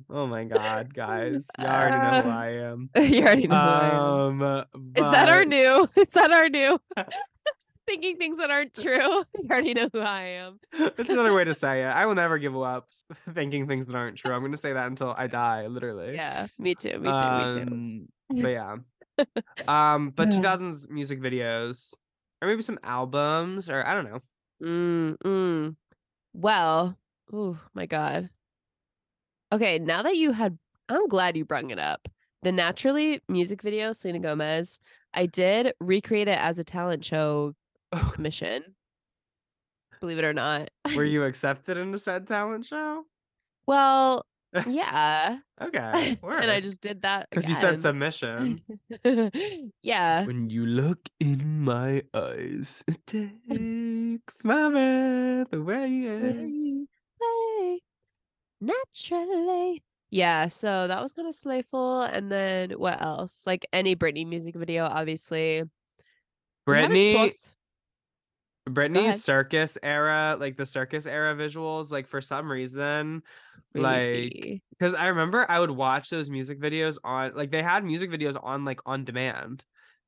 [0.09, 1.45] oh my god, guys!
[1.59, 2.89] You already know who I am.
[2.95, 3.55] you already know.
[3.55, 4.41] who I am.
[4.41, 4.65] Um,
[4.95, 5.87] Is that our new?
[5.95, 6.79] Is that our new?
[7.87, 8.93] Thinking things that aren't true.
[8.95, 10.59] You already know who I am.
[10.95, 11.87] That's another way to say it.
[11.87, 12.87] I will never give up
[13.33, 14.33] thinking things that aren't true.
[14.33, 16.15] I'm going to say that until I die, literally.
[16.15, 16.99] Yeah, me too.
[16.99, 17.29] Me too.
[17.31, 17.71] me too.
[17.71, 18.07] Um,
[18.41, 18.75] But yeah.
[19.67, 20.39] Um, but Yeah.
[20.39, 21.93] 2000s music videos,
[22.41, 24.19] or maybe some albums, or I don't know.
[24.63, 25.75] Mm, mm.
[26.33, 26.97] Well,
[27.33, 28.29] oh my god.
[29.51, 30.57] Okay, now that you had,
[30.87, 32.07] I'm glad you brung it up.
[32.41, 34.79] The Naturally music video, Selena Gomez.
[35.13, 37.53] I did recreate it as a talent show
[38.03, 38.63] submission.
[40.01, 40.69] Believe it or not.
[40.95, 43.05] Were you accepted into said talent show?
[43.67, 44.25] Well,
[44.67, 45.37] yeah.
[45.61, 46.17] Okay.
[46.23, 48.61] and I just did that because you said submission.
[49.83, 50.25] yeah.
[50.25, 56.85] when you look in my eyes, it takes my breath away.
[57.21, 57.81] Way,
[58.59, 59.83] naturally.
[60.09, 62.01] Yeah, so that was kind of slayful.
[62.01, 63.43] And then what else?
[63.45, 65.63] Like any Britney music video, obviously.
[66.67, 67.55] We haven't Britney, talked-
[68.69, 73.23] Britney's circus era, like the circus era visuals, like for some reason,
[73.73, 78.11] like because I remember I would watch those music videos on like they had music
[78.11, 79.63] videos on like on demand.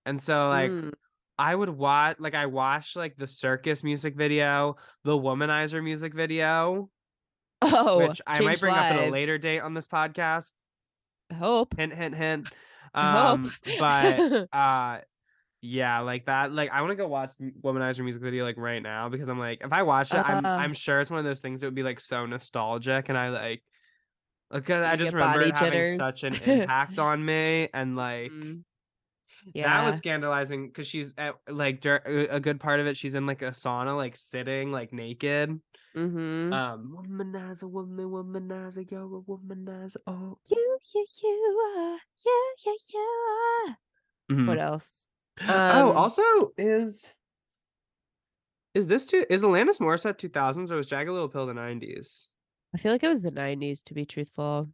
[0.06, 0.92] And so like Mm,
[1.38, 6.90] I would watch like I watched like the circus music video, the womanizer music video,
[7.62, 10.52] oh, which I might bring up at a later date on this podcast.
[11.38, 11.76] Hope.
[11.78, 12.48] Hint hint hint.
[12.96, 15.00] Um but uh
[15.66, 17.32] yeah like that like i want to go watch
[17.64, 20.50] womanizer music video like right now because i'm like if i watch it i'm Uh.
[20.58, 23.30] i'm sure it's one of those things that would be like so nostalgic and i
[23.30, 23.64] like
[24.52, 25.98] because i just remember it having jitters.
[25.98, 28.64] such an impact on me and like Mm,
[29.56, 33.26] that was scandalizing because she's at like dur- a good part of it she's in
[33.26, 35.60] like a sauna like sitting like naked
[35.96, 36.54] mm-hmm.
[36.54, 41.98] um womanizer woman womanizer you're a womanizer oh you, you, you are.
[42.26, 43.78] You, you, you are.
[44.32, 44.48] Mhm.
[44.48, 45.10] What else?
[45.42, 46.22] Oh, Um, also
[46.58, 47.12] is
[48.74, 52.28] is this too is Alanis Morissette two thousands or was Jagged Little Pill the nineties?
[52.76, 54.68] I feel like it was the 90s to be truthful.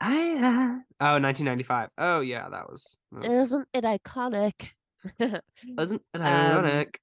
[0.00, 1.90] I had oh 1995.
[1.96, 2.96] Oh yeah, that was.
[3.12, 4.70] that was- Isn't it iconic?
[5.20, 5.42] Isn't
[6.14, 7.00] it Um, ironic?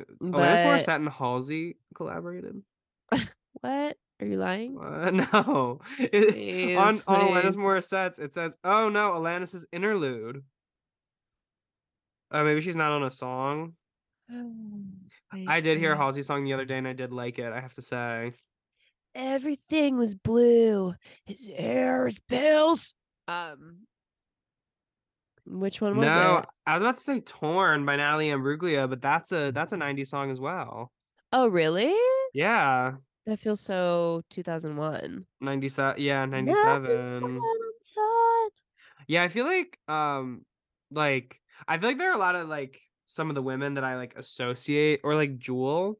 [0.00, 2.62] Alanis but Morissette and Halsey collaborated.
[3.60, 3.96] what?
[4.20, 4.78] Are you lying?
[4.78, 7.56] Uh, no, It- on Please, on Alanis.
[7.56, 10.42] Morissette's it says, "Oh no, Alanis's interlude."
[12.30, 13.74] Oh, maybe she's not on a song.
[15.48, 17.52] I did hear a Halsey song the other day, and I did like it.
[17.52, 18.32] I have to say.
[19.14, 20.94] Everything was blue.
[21.24, 22.94] His hair is pills.
[23.28, 23.86] Um,
[25.46, 26.46] which one was no, it?
[26.66, 30.10] I was about to say "Torn" by Natalie Imbruglia, but that's a that's a '90s
[30.10, 30.92] song as well.
[31.32, 31.94] Oh, really?
[32.34, 32.94] Yeah,
[33.26, 35.24] That feels so 2001.
[35.40, 36.02] '97.
[36.02, 37.40] Yeah, '97.
[39.08, 40.44] Yeah, I feel like um
[40.90, 43.84] like I feel like there are a lot of like some of the women that
[43.84, 45.98] I like associate or like Jewel.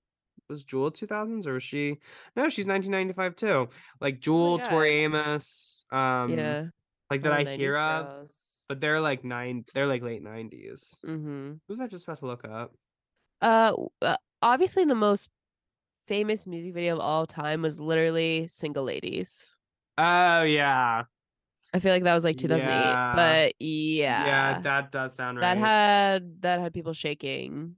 [0.49, 1.97] Was Jewel 2000s or was she?
[2.37, 3.69] No, she's 1995 too.
[4.01, 6.67] Like Jewel, Tori Amos, um yeah.
[7.11, 8.65] like that all I 90s hear of, girls.
[8.69, 10.95] but they're like nine they're like late 90s.
[11.05, 11.53] Mm-hmm.
[11.67, 12.73] Who's that just about to look up?
[13.43, 15.31] Uh, uh, obviously the most
[16.07, 19.57] famous music video of all time was literally "Single Ladies."
[19.99, 21.05] Oh yeah.
[21.75, 23.13] I feel like that was like 2008, Yeah.
[23.15, 25.55] but yeah, Yeah, that does sound right.
[25.55, 27.77] that had that had people shaking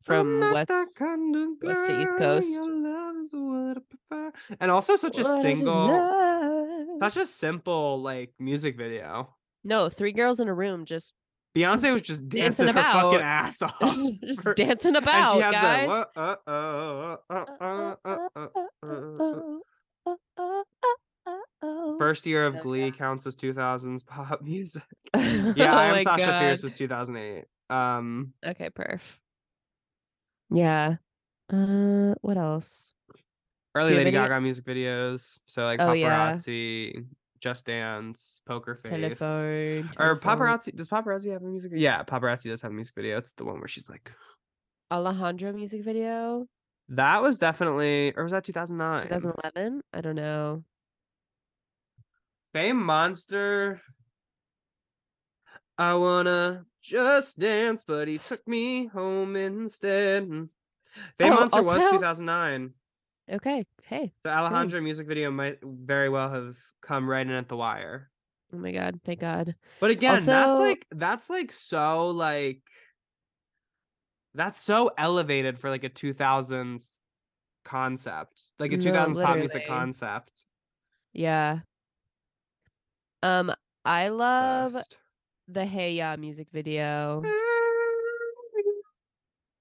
[0.00, 0.96] from west.
[0.96, 2.50] kind of west to east coast.
[2.50, 4.32] your love is what I prefer.
[4.60, 9.34] And also such a What I single such a simple like music video.
[9.64, 11.14] No, three girls in a room just
[11.54, 13.98] Beyonce was just dancing, Dancing her fucking ass off.
[14.24, 16.06] just for- dancing about, guys.
[22.02, 22.90] First year of So Glee yeah.
[22.90, 24.82] counts as 2000s pop music.
[25.14, 25.20] oh
[25.56, 26.64] Yeah, I am my Sasha Fierce God.
[26.64, 27.44] was 2008.
[27.70, 29.00] Um, Okay, perf.
[30.50, 30.96] Yeah.
[31.52, 32.92] Uh, what else?
[33.74, 35.38] early Lady any- Gaga music videos.
[35.46, 36.34] So like Oh, yeah.
[36.34, 37.06] paparazzi,
[37.40, 38.90] Just Dance, Poker Face.
[38.90, 39.90] Telephone.
[39.98, 40.20] Or telephone.
[40.20, 41.82] paparazzi does paparazzi have a music video?
[41.90, 43.16] Yeah, paparazzi does have a music video.
[43.18, 44.12] It's the one where she's like
[44.92, 46.46] Alejandro music video.
[46.90, 49.02] that was definitely or was that 2009?
[49.08, 49.82] 2011.
[49.94, 50.64] I don't know.
[52.52, 53.80] Fame Monster.
[55.78, 60.24] I wanna just dance, but he took me home instead.
[61.18, 62.74] Fame Oh, Monster was 2009.
[63.30, 63.64] Okay.
[63.84, 64.12] Hey.
[64.24, 68.10] The Alejandro music video might very well have come right in at the wire.
[68.52, 69.00] Oh my God.
[69.04, 69.54] Thank God.
[69.80, 72.60] But again, that's like that's like so like
[74.34, 76.84] that's so elevated for like a 2000s
[77.64, 78.48] concept.
[78.58, 80.44] Like a No, 2000s pop music concept.
[81.14, 81.60] Yeah.
[83.22, 83.54] Um,
[83.84, 84.98] I love Best.
[85.46, 87.22] the Hey Ya music video.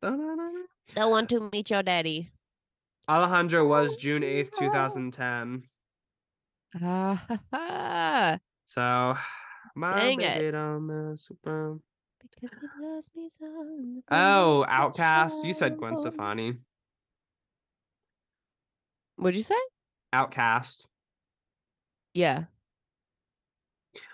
[0.03, 2.31] I want to meet your daddy.
[3.07, 5.63] Alejandro was June 8th, 2010.
[6.81, 8.39] Ah, ha, ha.
[8.65, 9.15] So,
[9.75, 10.39] my Dang it.
[10.39, 11.81] baby don't mess around.
[12.41, 13.45] Because he loves me so.
[14.09, 15.43] Oh, OutKast.
[15.43, 15.97] You said Gwen.
[15.97, 16.53] Stefani.
[19.17, 19.55] What'd you say?
[20.13, 20.85] OutKast.
[22.13, 22.45] Yeah.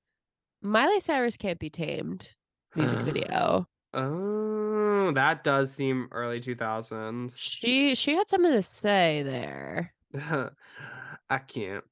[0.62, 2.34] Miley Cyrus can't be tamed.
[2.74, 3.68] Music video.
[3.96, 7.34] Oh, that does seem early 2000s.
[7.36, 9.94] She she had something to say there.
[11.30, 11.82] I can't.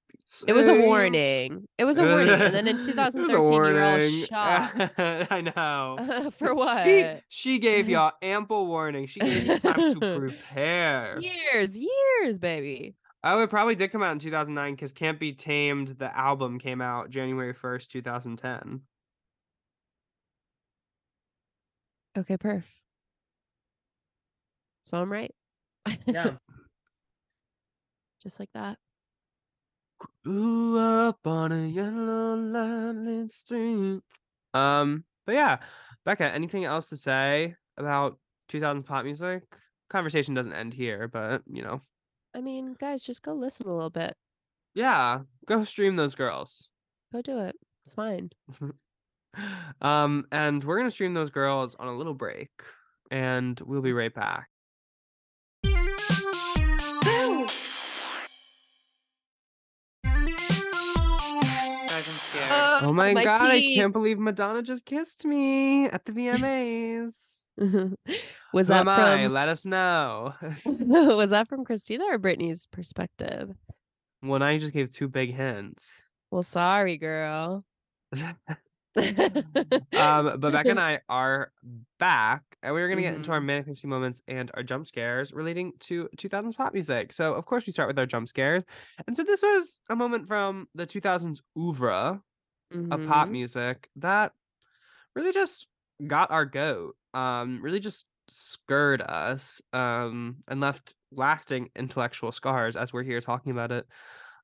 [0.47, 1.69] It was a warning.
[1.79, 2.29] It was a warning.
[2.29, 4.99] And then in It was a 2013, you were all shocked.
[4.99, 6.31] I know.
[6.33, 6.87] For what?
[6.87, 9.07] She, she gave y'all ample warning.
[9.07, 11.19] She gave you time to prepare.
[11.21, 12.97] Years, years, baby.
[13.23, 16.83] Oh, it probably did come out in 2009 because Can't Be Tamed, the album came
[16.83, 18.83] out January 1st, 2010.
[22.17, 22.65] Okay, perf.
[24.85, 25.35] So I'm right.
[26.07, 26.37] Yeah.
[28.23, 28.79] Just like that.
[30.25, 34.01] Grew up on a yellow line street.
[34.53, 35.59] Um, but yeah,
[36.05, 39.43] Becca, anything else to say about 2000s pop music?
[39.91, 41.81] conversation doesn't end here, but you know,
[42.35, 44.17] I mean, guys, just go listen a little bit.
[44.75, 46.69] yeah, go stream those girls.
[47.13, 47.57] Go do it.
[47.85, 48.31] It's fine.
[49.83, 52.51] um, and we're gonna stream those girls on a little break,
[53.11, 54.49] and we'll be right back.
[62.35, 67.45] Guys, Oh my, god, I can't believe Madonna just kissed me at the VMAs.
[67.57, 69.23] was Who that am I?
[69.25, 70.35] from Let us know.
[70.67, 73.55] was that from Christina or Britney's perspective?
[74.23, 76.03] well, now you just gave two big hints.
[76.31, 77.65] Well, sorry, girl.
[78.97, 79.11] Um,
[80.41, 81.53] but Becca and I are
[81.99, 83.43] back, and we are going to get into our Mhm.
[83.43, 87.13] manic pixie moments and our jump scares relating to 2000s pop music.
[87.13, 88.65] So, of course, we start with our jump scares.
[89.07, 92.23] And so, this was a moment from the 2000s oeuvre
[92.91, 93.31] of pop Mhm.
[93.31, 94.33] music that
[95.15, 95.69] really just
[96.07, 96.97] got our goat.
[97.15, 99.61] Um, really just scared us.
[99.73, 103.87] Um, and left lasting intellectual scars as we're here talking about it.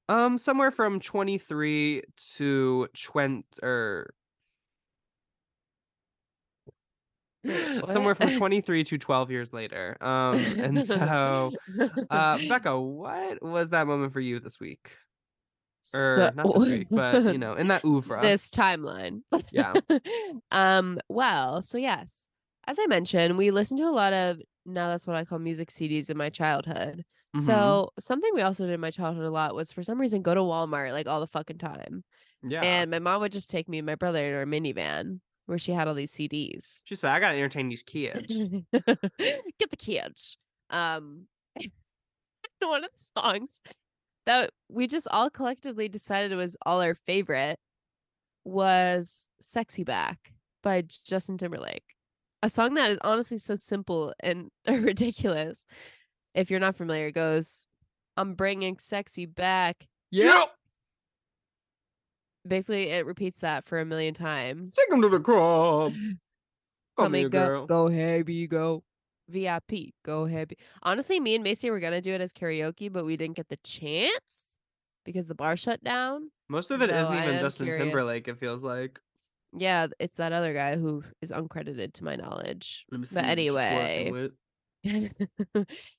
[0.09, 2.03] Um, somewhere from 23
[2.37, 4.15] to 20 or
[6.67, 6.75] Wait,
[7.47, 9.97] somewhere from 23 to 12 years later.
[10.01, 11.53] Um, and so,
[12.11, 14.91] uh, Becca, what was that moment for you this week?
[15.95, 18.21] Or So- not this week, but you know, in that oeuvre.
[18.23, 19.23] this timeline.
[19.51, 19.73] Yeah.
[20.51, 20.99] um.
[21.09, 22.29] Well, so yes,
[22.67, 25.71] as I mentioned, we listened to a lot of now that's what I call music
[25.71, 27.03] CDs in my childhood.
[27.35, 27.41] Mhm.
[27.47, 30.35] So something we also did in my childhood a lot was for some reason go
[30.35, 32.05] to Walmart like all the fucking time,
[32.43, 32.61] yeah.
[32.61, 35.21] and my mom would just take me and my brother in our minivan
[35.51, 36.81] where she had all these CDs.
[36.85, 38.27] she said, I gotta entertain these kids.
[38.29, 40.37] Get the kids.
[40.71, 41.27] Um,
[42.61, 43.61] one of the songs
[44.27, 47.59] that we just all collectively decided was all our favorite
[48.45, 50.33] was "Sexy Back"
[50.63, 51.83] by Justin Timberlake.
[52.43, 55.67] A song that is honestly so simple and ridiculous.
[56.35, 57.67] If you're not familiar, it goes,
[58.17, 60.45] "I'm bringing sexy back." yeah.
[62.47, 64.75] Basically, it repeats that for a million times.
[64.75, 65.93] Take him to the club.
[65.93, 65.93] Call
[67.07, 67.67] Come me and go, girl.
[67.67, 68.83] go heavy, go
[69.29, 70.57] VIP, go heavy.
[70.83, 73.59] Honestly, me and Macy were gonna do it as karaoke, but we didn't get the
[73.59, 74.59] chance
[75.05, 76.31] because the bar shut down.
[76.49, 77.85] Most of it So not even Justin curious.
[77.85, 79.01] Timberlake, it feels like.
[79.57, 82.87] Yeah, it's that other guy who is uncredited to my knowledge.
[82.91, 84.31] Let me see But what you twerking
[84.85, 85.11] anyway,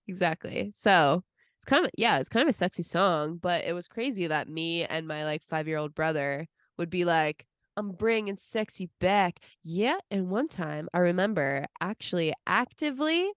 [0.08, 0.72] exactly.
[0.74, 1.24] So
[1.62, 4.50] it's kind of yeah, it's kind of a sexy song, but it was crazy that
[4.50, 6.48] me and my like five year old brother
[6.80, 7.46] would be like,
[7.78, 13.32] "I'm bringing sexy back." Yeah, and one time I remember actually actively,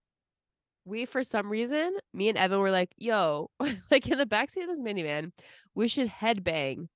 [0.85, 3.51] we for some reason, me and Evan were like, "Yo,
[3.91, 5.31] like in the backseat of this minivan,
[5.75, 6.87] we should headbang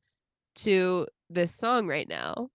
[0.55, 2.49] to this song right now."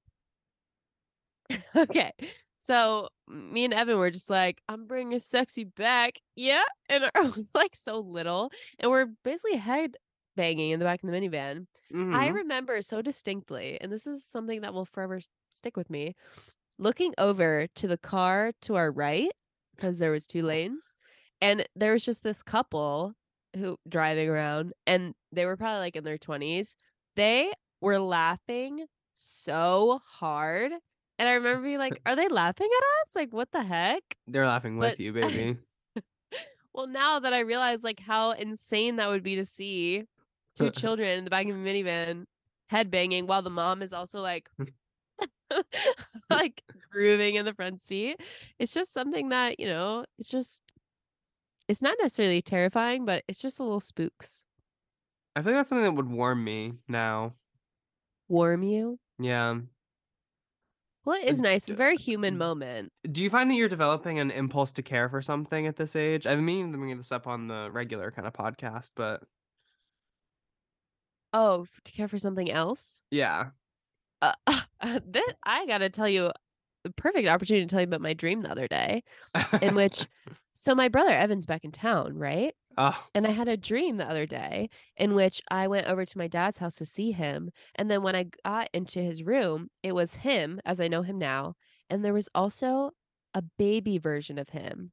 [1.77, 2.13] okay.
[2.59, 6.21] So me and Evan were just like, I'm bringing sexy back.
[6.37, 6.63] Yeah.
[6.89, 8.51] And are like so little.
[8.79, 9.97] And we're basically head
[10.37, 11.67] banging in the back of the minivan.
[11.93, 12.35] I Mhm.
[12.35, 15.21] remember so distinctly, and this is something that will forever
[15.53, 16.17] stick with me,
[16.79, 19.31] looking over to the car to our right,
[19.77, 20.97] because there was two lanes,
[21.41, 23.15] and there was just this couple
[23.57, 26.75] who driving around, and they were probably like in their 20s.
[27.15, 30.73] They were laughing so hard.
[31.19, 33.15] And I remember being like, are they laughing at us?
[33.15, 34.03] Like, what the heck?
[34.27, 35.57] They're laughing with But- you, baby.
[36.73, 40.05] Well, now that I realize like how insane that would be to see
[40.57, 42.25] two children in the back of a minivan
[42.73, 44.49] headbanging while the mom is also like
[46.31, 48.19] like grooving in the front seat.
[48.59, 50.63] It's just something that, you know, it's just
[51.69, 54.45] it's not necessarily terrifying, but it's just a little spooks.
[55.37, 57.35] I think that's something that would warm me now.
[58.29, 58.99] Warm you.
[59.21, 59.59] Yeah.
[61.05, 61.65] Well, it is Uh, nice.
[61.65, 62.93] It's a very human moment.
[63.11, 66.27] Do you find that you're developing an impulse to care for something at this age?
[66.27, 69.23] I've been meaning to bring this up on the regular kind of podcast, but
[71.33, 73.03] Oh, to care for something else?
[73.11, 73.51] yeah.
[74.23, 74.33] Uh,
[75.05, 76.31] this, I gotta tell you,
[76.97, 79.03] perfect opportunity to tell you about my dream the other day,
[79.61, 80.07] in which,
[80.55, 82.55] so my brother Evan's back in town, right?
[82.77, 86.19] Oh, And I had a dream the other day in which I went over to
[86.19, 87.51] my dad's house to see him.
[87.75, 91.19] And then when I got into his room, it was him as I know him
[91.19, 91.55] now.
[91.91, 92.91] And there was also
[93.35, 94.93] a baby version of him.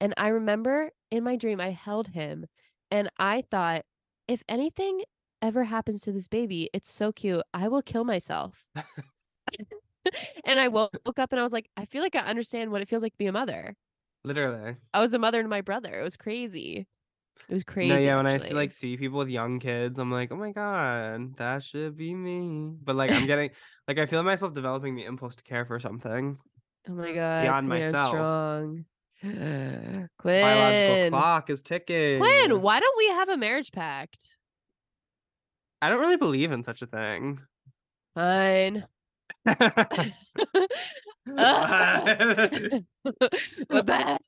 [0.00, 2.46] And I remember in my dream, I held him
[2.90, 3.84] and I thought,
[4.28, 5.02] if anything
[5.42, 7.42] ever happens to this baby, it's so cute.
[7.52, 8.64] I will kill myself.
[10.44, 12.82] and I woke woke up and I was like, I feel like I understand what
[12.82, 13.74] it feels like to be a mother.
[14.24, 14.76] literally.
[14.92, 15.98] I was a mother to my brother.
[15.98, 16.86] It was crazy.
[17.48, 17.88] It was crazy.
[17.88, 20.52] no, yeah, when I see like see people with young kids, I'm like, oh my
[20.52, 22.74] god, that should be me.
[22.82, 23.50] But like I'm getting
[23.86, 26.38] like I feel myself developing the impulse to care for something.
[26.88, 28.08] Oh my god, beyond myself.
[28.08, 28.84] strong.
[29.22, 30.08] Quinn.
[30.18, 32.18] Biological clock is ticking.
[32.18, 34.36] Quinn, why don't we have a marriage pact?
[35.80, 37.40] I don't really believe in such a thing.
[38.14, 38.86] Fine.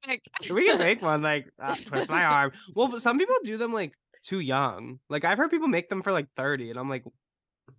[0.07, 0.21] heck?
[0.51, 2.53] we can make one like uh, twist my arm.
[2.75, 3.93] Well, but some people do them like
[4.23, 4.99] too young.
[5.09, 7.05] Like I've heard people make them for like 30 and I'm like,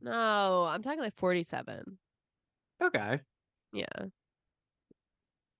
[0.01, 1.97] No, I'm talking like 47.
[2.83, 3.19] okay.
[3.73, 3.85] Yeah.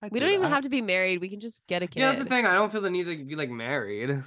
[0.02, 1.22] I We don't even have to be married.
[1.22, 2.00] We can just get a kid.
[2.00, 2.46] Yeah, that's the thing.
[2.46, 4.24] I don't feel the need to be like married.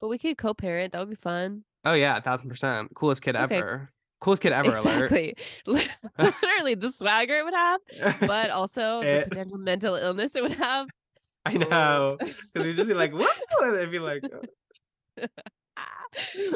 [0.00, 0.92] But we could co-parent.
[0.92, 1.64] That would be fun.
[1.84, 2.94] Oh yeah, a thousand percent.
[2.94, 3.56] Coolest kid Okay.
[3.56, 3.90] ever.
[4.20, 5.12] Coolest kid ever alert.
[5.12, 5.34] exactly.
[6.18, 7.80] Literally the swagger it would have,
[8.20, 10.88] but also the potential mental illness it would have.
[11.46, 12.16] I know.
[12.18, 13.36] Because you'd just be like, what?
[13.60, 14.22] And it'd be like,
[15.20, 15.26] uh,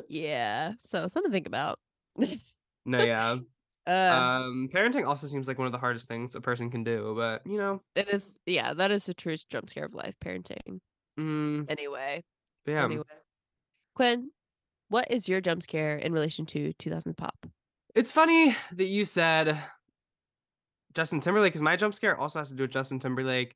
[0.08, 0.72] yeah.
[0.82, 1.78] So something to think about.
[2.86, 3.36] no, yeah.
[3.86, 3.90] Uh,
[4.44, 7.42] Um, parenting also seems like one of the hardest things a person can do, but
[7.46, 10.80] you know, it is yeah, that is the truest jump scare of life, parenting.
[11.18, 12.22] mm, Anyway.
[12.66, 12.84] yeah.
[12.84, 13.04] Anyway.
[13.94, 14.30] Quinn,
[14.88, 17.46] what is your jump scare in relation to 2000 pop?
[17.94, 19.60] It's funny that you said
[20.94, 23.54] Justin Timberlake because my jump scare also has to do with Justin Timberlake.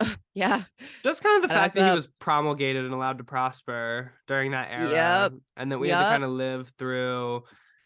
[0.34, 0.62] Yeah.
[1.04, 4.68] Just kind of the fact that he was promulgated and allowed to prosper during that
[4.68, 4.90] era.
[4.90, 5.32] Yep.
[5.56, 7.44] And that we had to kind of live through,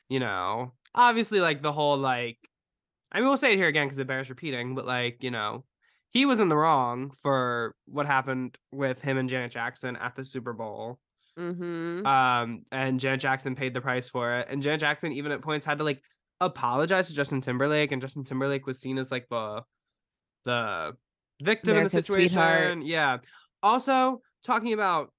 [0.09, 2.39] you know, obviously like the whole like
[3.13, 5.65] I mean we'll say it here again because it bears repeating, but like, you know,
[6.09, 10.25] he was in the wrong for what happened with him and Janet Jackson at the
[10.25, 10.99] Super Bowl.
[11.39, 12.07] Mm-hmm.
[12.07, 14.49] Um, and Janet Jackson paid the price for it.
[14.51, 16.03] And Janet Jackson even at points had to like
[16.41, 19.63] apologize to Justin Timberlake, and Justin Timberlake was seen as like the
[20.45, 20.97] the
[21.43, 22.29] victim in the situation.
[22.31, 22.79] sweetheart.
[22.83, 23.19] Yeah.
[23.63, 25.13] Also talking about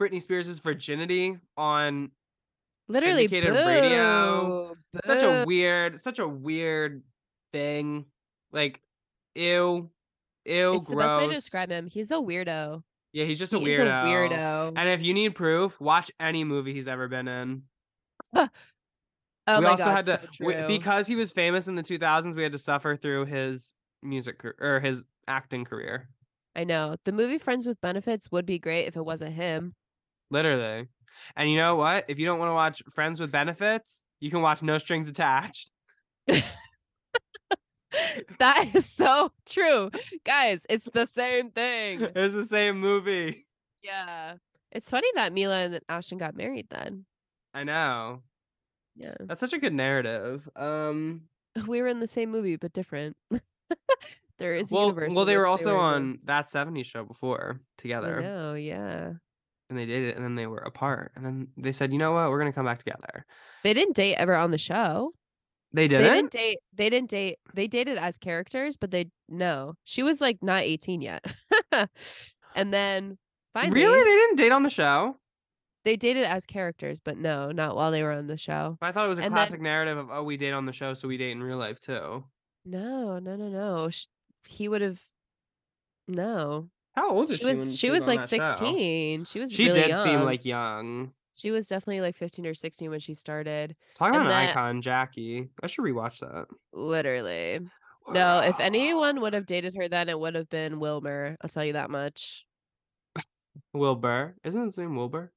[0.00, 2.10] Britney Spears' virginity on
[2.88, 4.74] Literally syndicated radio.
[4.92, 7.02] boo, such a weird, such a weird
[7.52, 8.06] thing.
[8.52, 8.80] Like,
[9.34, 9.90] ew,
[10.44, 11.86] ew, It's the best way to describe him.
[11.86, 12.82] He's a weirdo.
[13.12, 14.04] Yeah, he's just a He's weirdo.
[14.04, 14.72] a weirdo.
[14.76, 17.62] And if you need proof, watch any movie he's ever been in.
[18.36, 18.48] oh
[19.48, 22.36] we my also god, had to so we- because he was famous in the 2000s.
[22.36, 26.08] We had to suffer through his music or his acting career.
[26.54, 29.74] I know the movie Friends with Benefits would be great if it wasn't him.
[30.30, 30.88] Literally.
[31.36, 32.04] And you know what?
[32.08, 35.70] If you don't want to watch Friends with Benefits, you can watch No Strings Attached.
[38.38, 39.90] that is so true,
[40.24, 40.66] guys.
[40.68, 42.02] It's the same thing.
[42.14, 43.46] It's the same movie.
[43.82, 44.34] Yeah,
[44.72, 46.66] it's funny that Mila and Ashton got married.
[46.70, 47.06] Then,
[47.54, 48.22] I know.
[48.96, 50.48] yeah, That's such a good narrative.
[50.56, 51.22] Um
[51.66, 53.16] we were in the same movie but different.
[54.38, 55.14] there is well, universe.
[55.14, 58.20] well they were also in the- on that 70s show before together.
[58.20, 59.12] know, yeah.
[59.68, 61.12] And they did it and then they were apart.
[61.14, 62.28] And then they said, "You know what?
[62.28, 63.24] We're going to come back together."
[63.62, 65.12] They didn't date ever on the show.
[65.72, 66.04] They didn't?
[66.04, 66.58] They didn't date.
[66.74, 67.38] They didn't date.
[67.54, 69.74] They dated as characters, but they no.
[69.84, 71.24] She was like not eighteen yet.
[72.54, 73.18] and then
[73.54, 73.98] finally, Really?
[74.00, 75.16] They didn't date on the show?
[75.84, 78.76] they dated as characters, but no, not while they were on the show.
[78.82, 80.72] I thought it was a And then- classic narrative of oh we date on the
[80.72, 82.24] show so we date in real life too.
[82.66, 83.88] No, no, no, no.
[83.90, 84.06] Sh-
[84.46, 85.00] He would have.
[86.08, 87.46] No, How old is she she?
[87.46, 87.78] when was.
[87.78, 88.36] She was like that show?
[88.36, 89.24] sixteen.
[89.24, 89.52] She was.
[89.52, 91.12] She really did seem like young.
[91.40, 93.74] She was definitely like fifteen or sixteen when she started.
[93.94, 95.48] Talking about an icon, Jackie.
[95.62, 96.46] I should rewatch that.
[96.74, 97.60] Literally.
[98.08, 101.36] No, if anyone would have dated her then, it would have been Wilmer.
[101.40, 102.44] I'll tell you that much.
[103.72, 104.36] Wilbur.
[104.44, 105.32] Isn't his name Wilbur?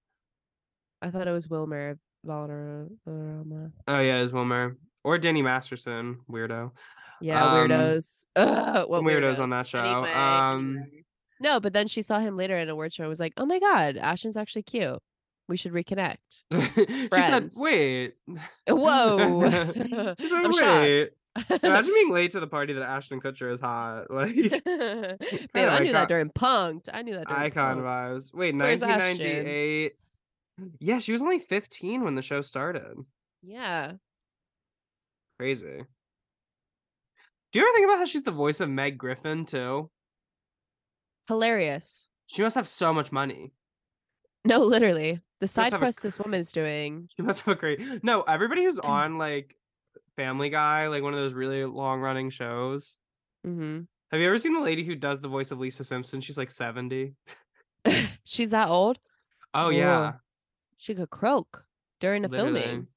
[1.01, 3.71] I thought it was Wilmer Valderrama.
[3.87, 4.77] Oh yeah, it's Wilmer.
[5.03, 6.71] Or Danny Masterson, weirdo.
[7.21, 8.25] Yeah, Um, weirdos.
[8.35, 9.79] Ugh, what weirdos on that show.
[9.79, 11.03] Anyway, Um, anyway.
[11.39, 13.03] No, but then she saw him later in a word show.
[13.03, 14.99] and was like, "Oh my god, Ashton's actually cute.
[15.47, 16.17] We should reconnect."
[16.51, 18.13] she said, "Wait."
[18.69, 19.49] Whoa!
[20.19, 21.09] she said, I'm "Wait."
[21.63, 24.11] Imagine being late to the party that Ashton Kutcher is hot.
[24.11, 26.89] Like Babe, I knew icon- that during Punked.
[26.93, 28.33] I knew that during icon vibes.
[28.33, 29.17] Wait, Where's Ashton?
[29.17, 29.93] 1998.
[30.79, 32.97] Yeah, she was only 15 when the show started.
[33.41, 33.93] Yeah.
[35.39, 35.83] Crazy.
[37.51, 39.89] Do you ever think about how she's the voice of Meg Griffin too?
[41.27, 42.07] Hilarious.
[42.27, 43.53] She must have so much money.
[44.45, 45.21] No, literally.
[45.39, 47.09] The side have a quest this woman is doing.
[47.15, 48.03] She must have a great.
[48.03, 49.55] No, everybody who's on like
[50.15, 52.95] Family Guy, like one of those really long running shows.
[53.43, 56.21] hmm Have you ever seen the lady who does the voice of Lisa Simpson?
[56.21, 57.13] She's like 70.
[58.23, 58.99] She's that old.
[59.53, 60.11] Oh yeah.
[60.11, 60.13] Whoa.
[60.77, 61.65] She could croak
[61.99, 62.61] during the Literally.
[62.61, 62.87] filming.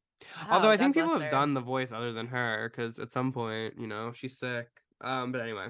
[0.51, 1.31] Although Wow, I think people have her.
[1.31, 4.68] done the voice other than her because at some point, you know, she's sick.
[5.01, 5.68] Um, but anyway.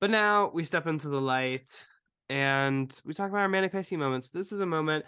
[0.00, 1.70] But now we step into the light
[2.28, 4.30] and we talk about our manic pixie moments.
[4.30, 5.04] This is a moment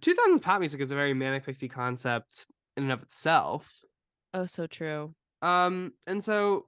[0.00, 2.46] 2000s pop music is a very manic pixie concept
[2.76, 3.84] in and of itself.
[4.32, 5.14] Oh, so true.
[5.42, 6.66] Um, and so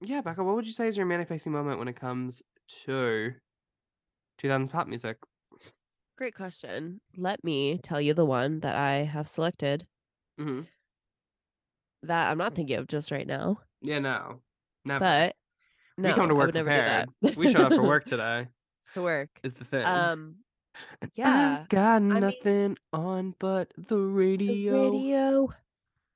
[0.00, 2.42] yeah, Becca, what would you say is your manic pixie moment when it comes
[2.84, 3.32] to
[4.38, 5.16] 2000s pop music?
[6.18, 7.00] Great question.
[7.16, 9.86] Let me tell you the one that I have selected
[10.40, 10.62] Mm-hmm.
[12.02, 13.58] that I'm not thinking of just right now.
[13.80, 14.40] Yeah, no,
[14.84, 15.00] never.
[15.00, 15.34] But
[15.98, 16.74] no, we come to work would never do
[17.22, 17.36] prepared.
[17.36, 18.48] we showed up for work today.
[18.96, 19.28] For work.
[19.42, 19.84] Is the thing.
[19.84, 20.36] Um,
[21.14, 24.90] yeah, I got mean- nothing on but the the radio.
[24.90, 25.54] radio.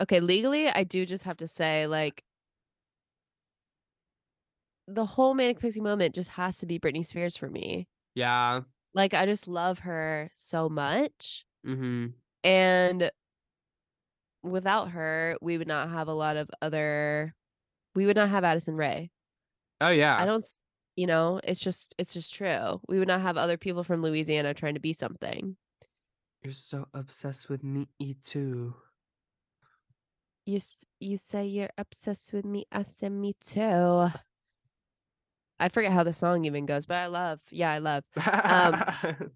[0.02, 2.24] Okay, legally, I do just have to say, like,
[4.88, 7.86] the whole Manic Pixie moment just has to be Britney Spears for me.
[8.14, 8.62] Yeah.
[8.94, 11.44] Like, I just love her so much.
[11.66, 12.06] Mm-hmm.
[12.42, 13.10] And
[14.42, 17.34] without her, we would not have a lot of other,
[17.94, 19.10] we would not have Addison Rae.
[19.82, 20.16] Oh yeah.
[20.18, 20.44] I don't,
[21.00, 22.78] you know, it's just, it's just true.
[22.86, 25.56] We would not have other people from Louisiana trying to be something.
[26.42, 27.88] You're so obsessed with me
[28.22, 28.74] too.
[30.44, 30.60] You,
[31.00, 32.66] you say you're obsessed with me.
[32.70, 34.08] I said me too.
[35.58, 38.04] I forget how the song even goes, but I love, yeah, I love.
[38.44, 38.84] Um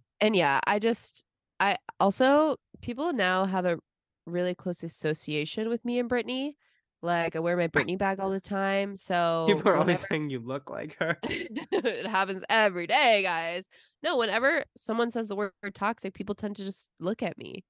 [0.21, 1.25] and yeah, I just
[1.61, 3.79] I also people now have a
[4.27, 6.57] really close association with me and Britney.
[7.05, 8.97] Like I wear my Britney bag all the time.
[9.05, 11.19] So People are always saying you look like her.
[11.25, 13.67] it happens every day, guys.
[14.03, 17.65] No, whenever someone says the word toxic, people tend to just look at me.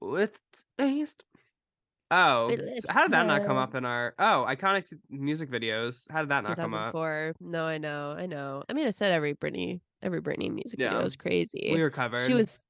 [0.00, 0.38] With
[0.78, 1.24] taste.
[2.10, 4.14] Oh, It how did that not come up in our?
[4.18, 6.04] Oh, iconic music videos.
[6.10, 6.92] How did that not come up?
[6.92, 7.34] 2004.
[7.40, 8.62] No, I know, I know.
[8.68, 10.90] I mean, I said every Britney, every Britney music Yeah.
[10.90, 11.70] video was crazy.
[11.72, 12.26] We were covered.
[12.26, 12.66] she was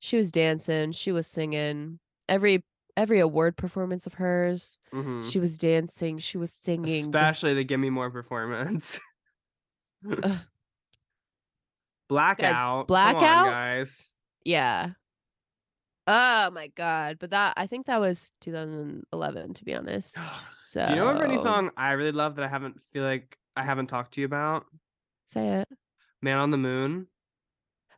[0.00, 2.62] she was dancing she was singing every
[2.98, 5.24] every award performance of hers Mhm.
[5.30, 8.98] she was dancing she was singing especially the "Give Me More" performance.
[12.08, 12.60] Blackout.
[12.80, 13.46] On, Blackout?
[13.46, 14.06] guys.
[14.44, 14.90] yeah
[16.06, 20.16] oh my god but that i think that was 2011 to be honest
[20.52, 23.36] so Do you know what Britney song I really love that I haven't feel like
[23.56, 24.64] I haven't talked to you about?
[25.26, 25.68] say it
[26.22, 27.08] Man on the Moon.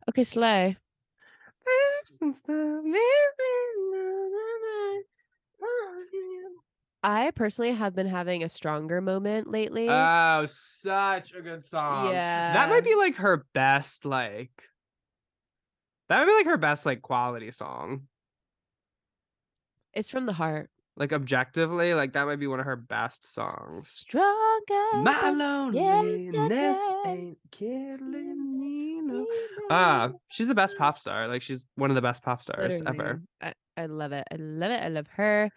[0.09, 0.77] okay slay
[7.03, 12.09] i personally have been having a stronger moment lately Oh, such a good song.
[12.11, 12.53] Yeah.
[12.53, 14.51] That might be like her best, like
[16.09, 18.09] that might be like her best like quality song.
[19.95, 23.89] it's from the heart Like objectively, like that might be one of her best songs.
[23.89, 26.75] stronger My loneliness
[27.07, 29.01] ain't killing me.
[29.01, 29.27] No.
[29.71, 31.27] Ah, she's the best pop star.
[31.29, 33.23] Like she's one of the best pop stars ever.
[33.41, 34.25] I, I love it.
[34.31, 34.83] I love it.
[34.83, 35.51] I love her.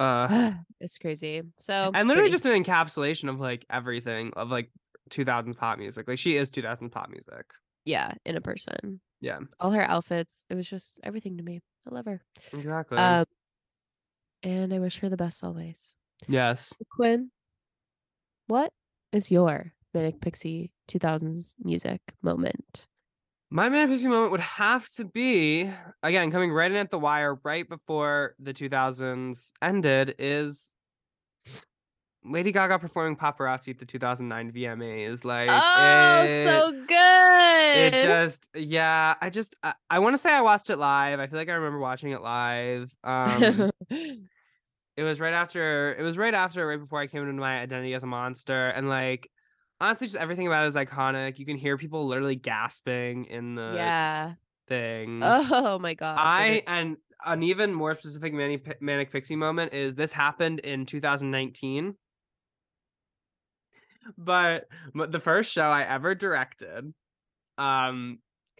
[0.00, 1.42] Uh, it's crazy.
[1.58, 2.32] So and literally Britney.
[2.32, 4.70] just an encapsulation of like everything of like
[5.10, 6.06] 2000s pop music.
[6.08, 7.52] Like she is 2000s pop music.
[7.84, 9.00] yeah, in a person.
[9.20, 10.44] Yeah, All her outfits.
[10.48, 11.60] It was just everything to me.
[11.90, 12.22] I love her.
[12.52, 12.98] exactly.
[12.98, 13.24] Um,
[14.44, 15.94] and I wish her the best always.
[16.28, 16.72] yes.
[16.92, 17.30] Quinn,
[18.46, 18.70] what
[19.12, 22.86] is your Manic Pixie 2000s music moment?
[23.50, 25.70] My man pixie moment would have to be
[26.02, 30.74] again coming right in at the wire right before the 2000s ended is
[32.24, 35.24] Lady Gaga performing paparazzi at the 2009 VMAs.
[35.24, 37.94] Like, oh, it- so good.
[37.94, 41.18] It just, yeah, I just, I, I want to say I watched it live.
[41.20, 42.90] I feel like I remember watching it live.
[43.02, 47.60] Um, it was right after, it was right after, right before I came into my
[47.60, 49.30] identity as a monster, and like,
[49.80, 51.38] honestly, just everything about it is iconic.
[51.38, 54.34] You can hear people literally gasping in the yeah.
[54.68, 55.22] thing.
[55.22, 56.18] Oh my god.
[56.18, 61.96] I and an even more specific manic, manic pixie moment is this happened in 2019.
[64.16, 66.92] But the first show I ever directed,
[67.58, 68.18] um,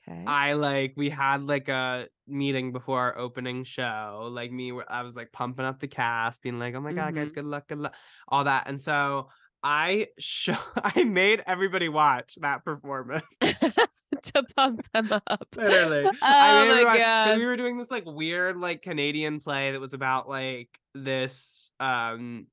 [0.08, 0.24] okay.
[0.26, 4.28] I like we had like a meeting before our opening show.
[4.32, 7.32] Like me, I was like pumping up the cast, being like, "Oh my god, guys,
[7.32, 7.34] Mhm.
[7.34, 7.94] good luck, good luck,"
[8.28, 8.68] all that.
[8.68, 9.30] And so
[9.62, 13.24] I show I made everybody watch that performance.
[13.40, 15.46] to pump them up.
[15.56, 16.06] Literally.
[16.06, 17.38] Oh I my 'cause god.
[17.38, 22.46] We were doing this like weird like Canadian play that was about like this um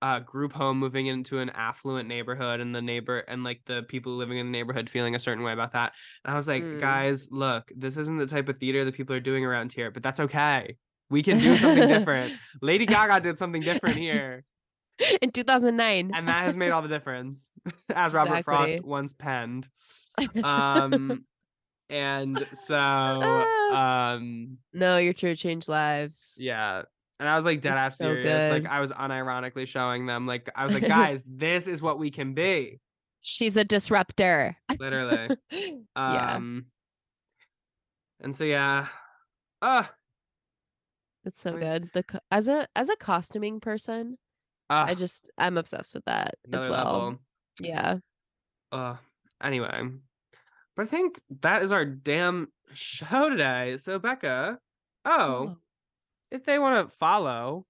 [0.00, 4.16] uh group home moving into an affluent neighborhood and the neighbor and like the people
[4.16, 5.92] living in the neighborhood feeling a certain way about that.
[6.24, 6.80] And I was like, Mm.
[6.80, 10.02] guys, look, this isn't the type of theater that people are doing around here, but
[10.04, 10.76] that's okay.
[11.10, 12.34] We can do something different.
[12.62, 14.44] Lady Gaga did something different here,
[15.22, 16.10] In 2009.
[16.14, 17.50] and that has made all the difference,
[17.94, 19.68] as Robert Frost once penned.
[20.42, 21.24] Um,
[21.88, 24.14] and so Ah.
[24.14, 26.34] um no, your true change lives.
[26.36, 26.82] yeah
[27.20, 30.26] and i was like dead It's ass so serious like i was unironically showing them
[30.26, 32.80] like i was like guys this is what we can be
[33.20, 34.56] She's a disruptor.
[34.78, 36.66] literally yeah, um
[38.20, 38.88] and so yeah
[39.62, 39.84] uh,
[41.24, 41.90] it's so I- good.
[41.94, 44.18] The co- as a as a costuming person,
[44.70, 46.70] uh I just I'm obsessed with that as well.
[46.70, 47.18] level
[47.60, 47.96] Yeah.
[48.72, 48.96] uh
[49.42, 49.82] Anyway,
[50.74, 53.76] but I think that is our damn show today.
[53.78, 54.58] So Becca,
[55.04, 55.56] oh,
[56.32, 57.66] if they want to follow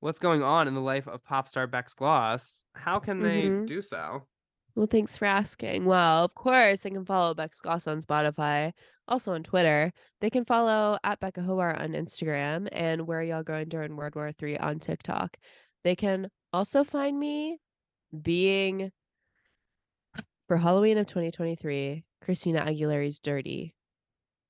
[0.00, 3.66] what's going on in the life of pop star Bex Gloss, how can they Mhm.
[3.66, 4.26] do so?
[4.74, 5.86] Well, thanks for asking.
[5.86, 8.72] Well, of course, they can follow Bex Gloss on Spotify,
[9.08, 9.92] also on Twitter.
[10.20, 14.30] They can follow at Becca Hobart on Instagram and Where Y'all Going During World War
[14.40, 15.36] III on TikTok.
[15.84, 17.60] They can also find me
[18.22, 18.92] being
[20.46, 23.74] for Halloween of 2023, Christina Aguilera's Dirrty.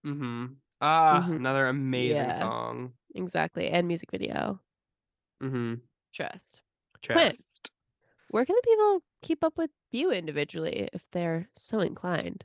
[0.06, 0.46] Mm-hmm.
[0.80, 1.36] Ah, Mhm.
[1.36, 2.38] another amazing Yeah.
[2.38, 2.94] song.
[3.14, 3.68] Exactly.
[3.68, 4.60] And music video.
[5.42, 5.74] Mm-hmm.
[6.12, 6.62] Trust.
[7.02, 7.70] Trust.
[8.30, 12.44] Where can the people keep up with you individually if they're so inclined?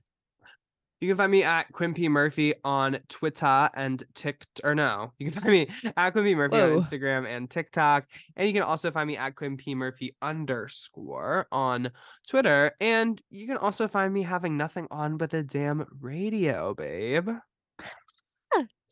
[1.04, 5.30] You can find me at Quinn P Murphy on Twitter and Tik or no, you
[5.30, 5.68] can find me
[5.98, 8.06] at Quinn P Murphy on Instagram and TikTok,
[8.38, 11.92] and you can also find me at Quinn P Murphy underscore on
[12.26, 17.28] Twitter, and you can also find me having nothing on but the damn radio, babe.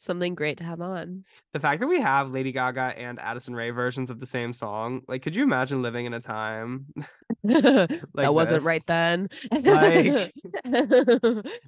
[0.01, 1.25] Something great to have on.
[1.53, 5.01] The fact that we have Lady Gaga and Addison Rae versions of the same song,
[5.07, 6.87] like, could you imagine living in a time?
[7.43, 9.29] that Like wasn't right then.
[9.51, 10.33] Like-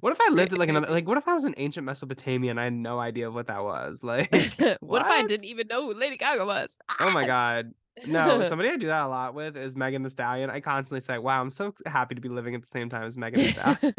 [0.00, 2.50] What if I lived in like another, like, what if I was in ancient Mesopotamia
[2.50, 4.00] and I had no idea of what that was?
[4.02, 4.32] Like,
[4.80, 6.76] what if I didn't even know who Lady Gaga was?
[6.98, 7.72] Oh my god.
[8.06, 10.50] No, somebody I do that a lot with is Megan Thee Stallion.
[10.50, 13.16] I constantly say, "Wow, I'm so happy to be living at the same time as
[13.16, 13.94] Megan Thee Stallion."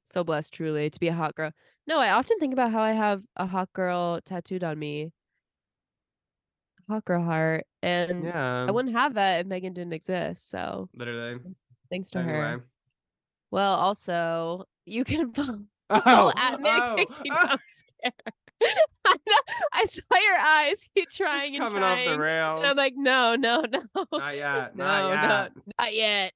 [0.04, 1.52] so blessed truly to be a hot girl.
[1.86, 5.12] No, I often think about how I have a hot girl tattooed on me.
[6.88, 7.66] Hot girl heart.
[7.82, 10.50] And yeah, I wouldn't have that if Megan didn't exist.
[10.50, 11.40] So literally.
[11.90, 12.34] thanks to Anyway.
[12.38, 12.64] her.
[13.50, 15.60] Well, also you can follow
[15.90, 17.56] Oh, at Manic oh, Pixie oh.
[19.06, 19.16] I.
[19.72, 22.08] I saw your eyes keep trying it's and coming trying.
[22.08, 22.58] off the rails.
[22.60, 23.82] and I'm like, no, no, no.
[24.12, 24.76] not yet.
[24.76, 25.52] no, not yet.
[25.54, 26.32] no, not yet.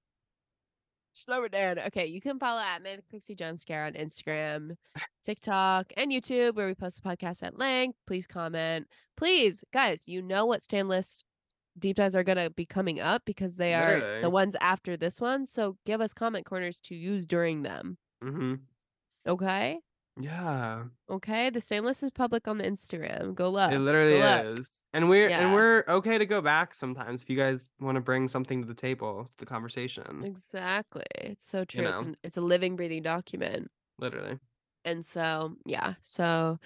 [1.12, 1.78] Slow it down.
[1.78, 4.76] Okay, you can follow at Manic Pixie Jump Scare on Instagram,
[5.24, 7.98] TikTok, and YouTube, where we post the podcast at length.
[8.06, 8.86] Please comment.
[9.16, 11.24] Please, guys, you know what stand list
[11.78, 14.20] deep dives are gonna be coming up because they are Literally.
[14.22, 15.46] the ones after this one.
[15.46, 17.98] So give us comment corners to use during them.
[18.22, 18.54] Mm-hmm.
[19.26, 19.78] Okay.
[20.20, 21.50] Yeah, Okay.
[21.50, 23.34] The stand list is public on the Instagram.
[23.34, 23.70] Go look.
[23.72, 24.58] it literally look.
[24.58, 25.46] is, and we're Yeah.
[25.46, 28.66] and we're okay to go back sometimes if you guys want to bring something to
[28.66, 30.22] the table, to the conversation.
[30.24, 31.04] Exactly.
[31.16, 31.86] It's so true.
[31.86, 32.06] It's, know.
[32.08, 33.70] an, it's a living, breathing document.
[33.98, 34.38] Literally.
[34.84, 35.94] And so, yeah.
[36.02, 36.58] So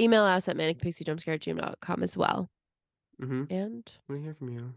[0.00, 2.50] email us at manicpixiejumpscare at gmail.com as well.
[3.20, 3.52] Mm-hmm.
[3.52, 4.74] And to hear from you.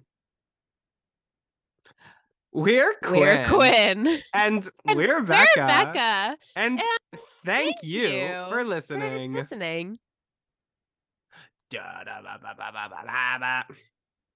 [2.56, 3.20] We're Quinn.
[3.22, 4.22] we're Quinn.
[4.34, 5.46] And, And we're Becca.
[5.58, 5.92] We're Becca.
[5.94, 6.38] Becca.
[6.56, 6.80] And, And
[7.46, 9.34] thank, thank you, you for for listening.
[9.34, 10.00] listening.
[11.70, 13.66] Da-da-ba-ba-ba-ba-ba-ba.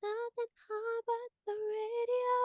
[0.01, 2.37] Nothing hard but the radio.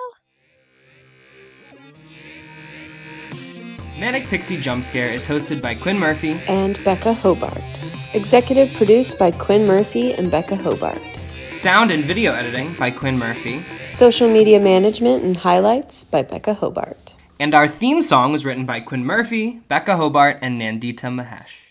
[3.99, 6.33] Manic Pixie Jump Scare is hosted by Quinn Murphy.
[6.49, 7.63] and Becca Hobart.
[8.15, 11.01] Executive produced by Quinn Murphy and Becca Hobart.
[11.55, 13.65] Sound and video editing by Quinn Murphy.
[13.85, 17.15] Social media management and highlights by Becca Hobart.
[17.39, 21.64] And our theme song was written by Quinn Murphy, Becca Hobart, and Nandita Mahesh.